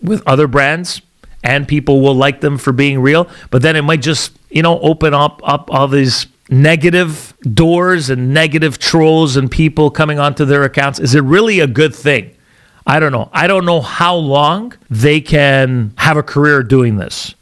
with 0.00 0.22
other 0.26 0.48
brands 0.48 1.02
and 1.44 1.66
people 1.66 2.00
will 2.00 2.14
like 2.14 2.40
them 2.40 2.56
for 2.56 2.72
being 2.72 3.00
real. 3.00 3.28
But 3.50 3.62
then 3.62 3.76
it 3.76 3.82
might 3.82 4.02
just, 4.02 4.32
you 4.50 4.62
know, 4.62 4.80
open 4.80 5.14
up 5.14 5.40
up 5.44 5.70
all 5.70 5.88
these 5.88 6.26
negative 6.48 7.34
doors 7.42 8.10
and 8.10 8.32
negative 8.34 8.78
trolls 8.78 9.36
and 9.36 9.50
people 9.50 9.90
coming 9.90 10.18
onto 10.18 10.44
their 10.44 10.62
accounts. 10.64 10.98
Is 10.98 11.14
it 11.14 11.22
really 11.22 11.60
a 11.60 11.66
good 11.66 11.94
thing? 11.94 12.34
I 12.86 12.98
don't 12.98 13.12
know. 13.12 13.28
I 13.32 13.46
don't 13.46 13.64
know 13.64 13.80
how 13.80 14.16
long 14.16 14.74
they 14.90 15.20
can 15.20 15.92
have 15.96 16.16
a 16.16 16.22
career 16.22 16.62
doing 16.62 16.96
this, 16.96 17.34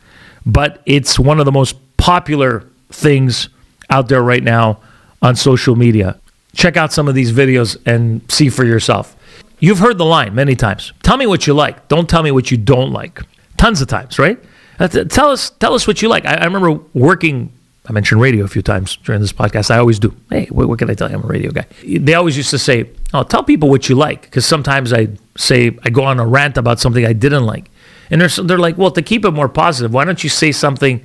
but 0.44 0.82
it's 0.84 1.18
one 1.18 1.38
of 1.38 1.46
the 1.46 1.52
most 1.52 1.76
popular 1.96 2.66
things 2.90 3.48
out 3.90 4.08
there 4.08 4.22
right 4.22 4.42
now 4.42 4.80
on 5.22 5.36
social 5.36 5.76
media. 5.76 6.18
Check 6.54 6.76
out 6.76 6.92
some 6.92 7.08
of 7.08 7.14
these 7.14 7.32
videos 7.32 7.76
and 7.86 8.22
see 8.30 8.48
for 8.48 8.64
yourself. 8.64 9.16
You've 9.58 9.78
heard 9.78 9.98
the 9.98 10.04
line 10.04 10.34
many 10.34 10.56
times. 10.56 10.92
Tell 11.02 11.16
me 11.16 11.26
what 11.26 11.46
you 11.46 11.54
like. 11.54 11.88
Don't 11.88 12.08
tell 12.08 12.22
me 12.22 12.30
what 12.30 12.50
you 12.50 12.56
don't 12.56 12.92
like. 12.92 13.20
Tons 13.58 13.80
of 13.82 13.88
times, 13.88 14.18
right? 14.18 14.38
Uh, 14.78 14.88
tell 14.88 15.30
us, 15.30 15.50
tell 15.50 15.74
us 15.74 15.86
what 15.86 16.00
you 16.00 16.08
like. 16.08 16.24
I, 16.24 16.36
I 16.36 16.44
remember 16.44 16.80
working. 16.94 17.52
I 17.86 17.92
mentioned 17.92 18.20
radio 18.20 18.44
a 18.44 18.48
few 18.48 18.62
times 18.62 18.96
during 18.96 19.20
this 19.20 19.32
podcast. 19.32 19.70
I 19.70 19.78
always 19.78 19.98
do. 19.98 20.14
Hey, 20.30 20.46
what, 20.46 20.68
what 20.68 20.78
can 20.78 20.88
I 20.88 20.94
tell 20.94 21.10
you? 21.10 21.16
I'm 21.16 21.24
a 21.24 21.26
radio 21.26 21.50
guy. 21.50 21.66
They 21.84 22.14
always 22.14 22.36
used 22.36 22.50
to 22.50 22.58
say, 22.58 22.88
"Oh, 23.12 23.22
tell 23.22 23.42
people 23.42 23.68
what 23.68 23.88
you 23.88 23.96
like," 23.96 24.22
because 24.22 24.46
sometimes 24.46 24.92
I 24.92 25.08
say 25.36 25.76
I 25.84 25.90
go 25.90 26.04
on 26.04 26.18
a 26.18 26.26
rant 26.26 26.56
about 26.56 26.80
something 26.80 27.04
I 27.04 27.12
didn't 27.12 27.44
like, 27.44 27.70
and 28.10 28.20
they're 28.20 28.28
they're 28.44 28.58
like, 28.58 28.78
"Well, 28.78 28.90
to 28.92 29.02
keep 29.02 29.24
it 29.24 29.32
more 29.32 29.48
positive, 29.48 29.92
why 29.92 30.04
don't 30.04 30.22
you 30.24 30.30
say 30.30 30.52
something?" 30.52 31.04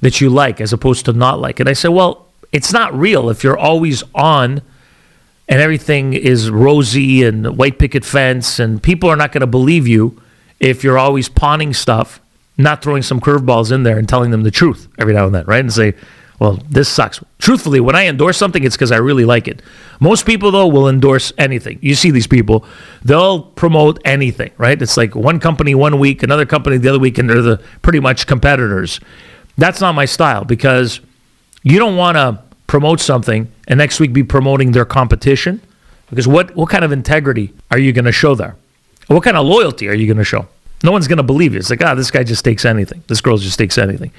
That 0.00 0.20
you 0.20 0.30
like 0.30 0.60
as 0.60 0.72
opposed 0.72 1.04
to 1.06 1.12
not 1.12 1.40
like. 1.40 1.60
And 1.60 1.68
I 1.68 1.72
said, 1.72 1.88
well, 1.88 2.26
it's 2.52 2.72
not 2.72 2.92
real 2.98 3.30
if 3.30 3.44
you're 3.44 3.58
always 3.58 4.02
on 4.14 4.62
and 5.48 5.60
everything 5.60 6.14
is 6.14 6.50
rosy 6.50 7.24
and 7.24 7.56
white 7.56 7.78
picket 7.78 8.04
fence 8.04 8.58
and 8.58 8.82
people 8.82 9.08
are 9.10 9.16
not 9.16 9.32
going 9.32 9.40
to 9.40 9.46
believe 9.46 9.86
you 9.86 10.20
if 10.58 10.84
you're 10.84 10.98
always 10.98 11.28
pawning 11.28 11.74
stuff, 11.74 12.20
not 12.56 12.82
throwing 12.82 13.02
some 13.02 13.20
curveballs 13.20 13.72
in 13.72 13.82
there 13.82 13.98
and 13.98 14.08
telling 14.08 14.30
them 14.30 14.42
the 14.42 14.50
truth 14.50 14.88
every 14.98 15.14
now 15.14 15.26
and 15.26 15.34
then, 15.34 15.44
right? 15.46 15.60
And 15.60 15.72
say, 15.72 15.94
well, 16.40 16.58
this 16.70 16.88
sucks. 16.88 17.22
Truthfully, 17.38 17.80
when 17.80 17.94
I 17.94 18.06
endorse 18.06 18.38
something, 18.38 18.64
it's 18.64 18.74
because 18.74 18.92
I 18.92 18.96
really 18.96 19.26
like 19.26 19.46
it. 19.46 19.60
Most 20.00 20.24
people, 20.24 20.50
though, 20.50 20.68
will 20.68 20.88
endorse 20.88 21.34
anything. 21.36 21.78
You 21.82 21.94
see 21.94 22.10
these 22.10 22.26
people, 22.26 22.64
they'll 23.04 23.42
promote 23.42 24.00
anything, 24.06 24.50
right? 24.56 24.80
It's 24.80 24.96
like 24.96 25.14
one 25.14 25.38
company 25.38 25.74
one 25.74 25.98
week, 25.98 26.22
another 26.22 26.46
company 26.46 26.78
the 26.78 26.88
other 26.88 26.98
week, 26.98 27.18
and 27.18 27.28
they're 27.28 27.42
the 27.42 27.58
pretty 27.82 28.00
much 28.00 28.26
competitors. 28.26 29.00
That's 29.56 29.80
not 29.80 29.94
my 29.94 30.04
style 30.04 30.44
because 30.44 31.00
you 31.62 31.78
don't 31.78 31.96
want 31.96 32.16
to 32.16 32.42
promote 32.66 33.00
something 33.00 33.50
and 33.68 33.78
next 33.78 34.00
week 34.00 34.12
be 34.12 34.22
promoting 34.22 34.72
their 34.72 34.84
competition. 34.84 35.60
Because 36.08 36.26
what, 36.26 36.56
what 36.56 36.70
kind 36.70 36.84
of 36.84 36.92
integrity 36.92 37.52
are 37.70 37.78
you 37.78 37.92
going 37.92 38.04
to 38.04 38.12
show 38.12 38.34
there? 38.34 38.56
What 39.06 39.22
kind 39.22 39.36
of 39.36 39.46
loyalty 39.46 39.88
are 39.88 39.94
you 39.94 40.06
going 40.06 40.18
to 40.18 40.24
show? 40.24 40.48
No 40.82 40.92
one's 40.92 41.08
going 41.08 41.18
to 41.18 41.22
believe 41.22 41.52
you. 41.52 41.58
It's 41.58 41.70
like, 41.70 41.82
ah, 41.84 41.94
this 41.94 42.10
guy 42.10 42.24
just 42.24 42.44
takes 42.44 42.64
anything. 42.64 43.02
This 43.06 43.20
girl 43.20 43.36
just 43.36 43.58
takes 43.58 43.76
anything. 43.76 44.12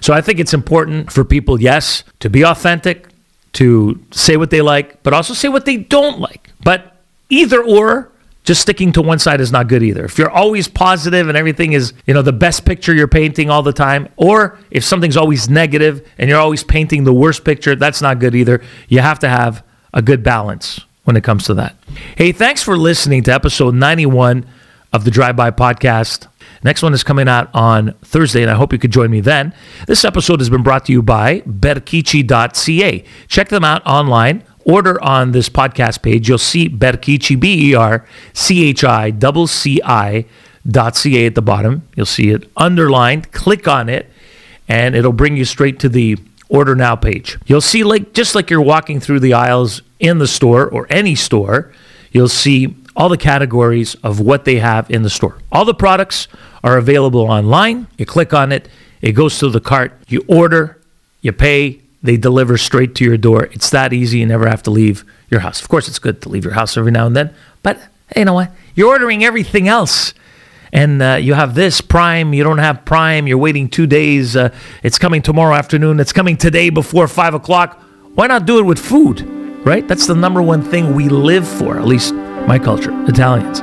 So 0.00 0.14
I 0.14 0.20
think 0.20 0.40
it's 0.40 0.54
important 0.54 1.12
for 1.12 1.24
people, 1.24 1.60
yes, 1.60 2.04
to 2.20 2.30
be 2.30 2.44
authentic, 2.44 3.08
to 3.54 4.00
say 4.12 4.36
what 4.36 4.50
they 4.50 4.62
like, 4.62 5.02
but 5.02 5.12
also 5.12 5.34
say 5.34 5.48
what 5.48 5.66
they 5.66 5.76
don't 5.76 6.20
like. 6.20 6.50
But 6.64 6.96
either 7.28 7.62
or, 7.62 8.10
just 8.46 8.62
sticking 8.62 8.92
to 8.92 9.02
one 9.02 9.18
side 9.18 9.40
is 9.40 9.50
not 9.50 9.66
good 9.66 9.82
either. 9.82 10.04
If 10.04 10.18
you're 10.18 10.30
always 10.30 10.68
positive 10.68 11.28
and 11.28 11.36
everything 11.36 11.72
is, 11.72 11.92
you 12.06 12.14
know, 12.14 12.22
the 12.22 12.32
best 12.32 12.64
picture 12.64 12.94
you're 12.94 13.08
painting 13.08 13.50
all 13.50 13.62
the 13.62 13.72
time, 13.72 14.08
or 14.16 14.56
if 14.70 14.84
something's 14.84 15.16
always 15.16 15.50
negative 15.50 16.08
and 16.16 16.30
you're 16.30 16.38
always 16.38 16.62
painting 16.62 17.02
the 17.02 17.12
worst 17.12 17.44
picture, 17.44 17.74
that's 17.74 18.00
not 18.00 18.20
good 18.20 18.36
either. 18.36 18.62
You 18.88 19.00
have 19.00 19.18
to 19.18 19.28
have 19.28 19.64
a 19.92 20.00
good 20.00 20.22
balance 20.22 20.80
when 21.02 21.16
it 21.16 21.24
comes 21.24 21.44
to 21.46 21.54
that. 21.54 21.76
Hey, 22.16 22.30
thanks 22.30 22.62
for 22.62 22.78
listening 22.78 23.24
to 23.24 23.34
episode 23.34 23.74
91 23.74 24.46
of 24.92 25.04
the 25.04 25.10
Drive 25.10 25.34
By 25.34 25.50
Podcast. 25.50 26.28
Next 26.62 26.82
one 26.82 26.94
is 26.94 27.02
coming 27.02 27.28
out 27.28 27.50
on 27.52 27.94
Thursday, 28.02 28.42
and 28.42 28.50
I 28.50 28.54
hope 28.54 28.72
you 28.72 28.78
could 28.78 28.92
join 28.92 29.10
me 29.10 29.20
then. 29.20 29.54
This 29.88 30.04
episode 30.04 30.38
has 30.38 30.50
been 30.50 30.62
brought 30.62 30.86
to 30.86 30.92
you 30.92 31.02
by 31.02 31.40
berchicci.ca. 31.40 33.04
Check 33.26 33.48
them 33.48 33.64
out 33.64 33.84
online 33.84 34.44
order 34.66 35.02
on 35.02 35.32
this 35.32 35.48
podcast 35.48 36.02
page, 36.02 36.28
you'll 36.28 36.36
see 36.38 36.68
Berchicci, 36.68 37.38
B 37.38 37.70
E 37.70 37.74
R 37.74 38.06
C 38.34 38.68
H 38.68 38.84
I 38.84 39.10
double 39.10 39.46
C 39.46 39.80
I 39.82 40.26
dot 40.68 40.96
C 40.96 41.22
A 41.22 41.26
at 41.26 41.34
the 41.34 41.42
bottom. 41.42 41.88
You'll 41.94 42.06
see 42.06 42.30
it 42.30 42.50
underlined. 42.56 43.32
Click 43.32 43.66
on 43.66 43.88
it, 43.88 44.10
and 44.68 44.94
it'll 44.94 45.12
bring 45.12 45.36
you 45.36 45.44
straight 45.44 45.78
to 45.80 45.88
the 45.88 46.18
order 46.48 46.74
now 46.74 46.96
page. 46.96 47.38
You'll 47.46 47.60
see, 47.60 47.84
like 47.84 48.12
just 48.12 48.34
like 48.34 48.50
you're 48.50 48.60
walking 48.60 49.00
through 49.00 49.20
the 49.20 49.32
aisles 49.32 49.82
in 49.98 50.18
the 50.18 50.28
store 50.28 50.68
or 50.68 50.86
any 50.90 51.14
store, 51.14 51.72
you'll 52.12 52.28
see 52.28 52.76
all 52.94 53.08
the 53.08 53.18
categories 53.18 53.94
of 53.96 54.20
what 54.20 54.44
they 54.44 54.56
have 54.56 54.90
in 54.90 55.02
the 55.02 55.10
store. 55.10 55.38
All 55.52 55.64
the 55.64 55.74
products 55.74 56.28
are 56.64 56.78
available 56.78 57.20
online. 57.20 57.86
You 57.98 58.06
click 58.06 58.32
on 58.32 58.52
it, 58.52 58.68
it 59.00 59.12
goes 59.12 59.38
to 59.38 59.50
the 59.50 59.60
cart, 59.60 59.92
you 60.08 60.24
order, 60.26 60.80
you 61.20 61.32
pay, 61.32 61.80
they 62.06 62.16
deliver 62.16 62.56
straight 62.56 62.94
to 62.96 63.04
your 63.04 63.16
door. 63.16 63.44
It's 63.52 63.70
that 63.70 63.92
easy. 63.92 64.18
You 64.18 64.26
never 64.26 64.48
have 64.48 64.62
to 64.64 64.70
leave 64.70 65.04
your 65.30 65.40
house. 65.40 65.60
Of 65.60 65.68
course, 65.68 65.88
it's 65.88 65.98
good 65.98 66.22
to 66.22 66.28
leave 66.28 66.44
your 66.44 66.54
house 66.54 66.76
every 66.76 66.92
now 66.92 67.06
and 67.06 67.16
then, 67.16 67.34
but 67.62 67.78
you 68.14 68.24
know 68.24 68.34
what? 68.34 68.52
You're 68.74 68.88
ordering 68.88 69.24
everything 69.24 69.68
else. 69.68 70.14
And 70.72 71.00
uh, 71.02 71.14
you 71.14 71.34
have 71.34 71.54
this 71.54 71.80
Prime, 71.80 72.34
you 72.34 72.44
don't 72.44 72.58
have 72.58 72.84
Prime, 72.84 73.26
you're 73.26 73.38
waiting 73.38 73.68
two 73.68 73.86
days. 73.86 74.36
Uh, 74.36 74.50
it's 74.82 74.98
coming 74.98 75.22
tomorrow 75.22 75.54
afternoon, 75.54 76.00
it's 76.00 76.12
coming 76.12 76.36
today 76.36 76.70
before 76.70 77.08
five 77.08 77.34
o'clock. 77.34 77.80
Why 78.14 78.26
not 78.26 78.46
do 78.46 78.58
it 78.58 78.62
with 78.62 78.78
food, 78.78 79.22
right? 79.64 79.86
That's 79.86 80.06
the 80.06 80.14
number 80.14 80.42
one 80.42 80.62
thing 80.62 80.94
we 80.94 81.08
live 81.08 81.46
for, 81.46 81.78
at 81.78 81.86
least 81.86 82.14
my 82.14 82.58
culture, 82.58 82.92
Italians. 83.06 83.60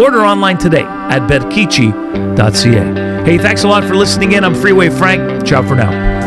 Order 0.00 0.22
online 0.22 0.58
today 0.58 0.84
at 0.84 1.28
berchicci.ca. 1.28 3.24
Hey, 3.24 3.38
thanks 3.38 3.62
a 3.64 3.68
lot 3.68 3.84
for 3.84 3.94
listening 3.94 4.32
in. 4.32 4.42
I'm 4.44 4.54
Freeway 4.54 4.88
Frank. 4.88 5.46
Ciao 5.46 5.62
for 5.62 5.74
now. 5.74 6.21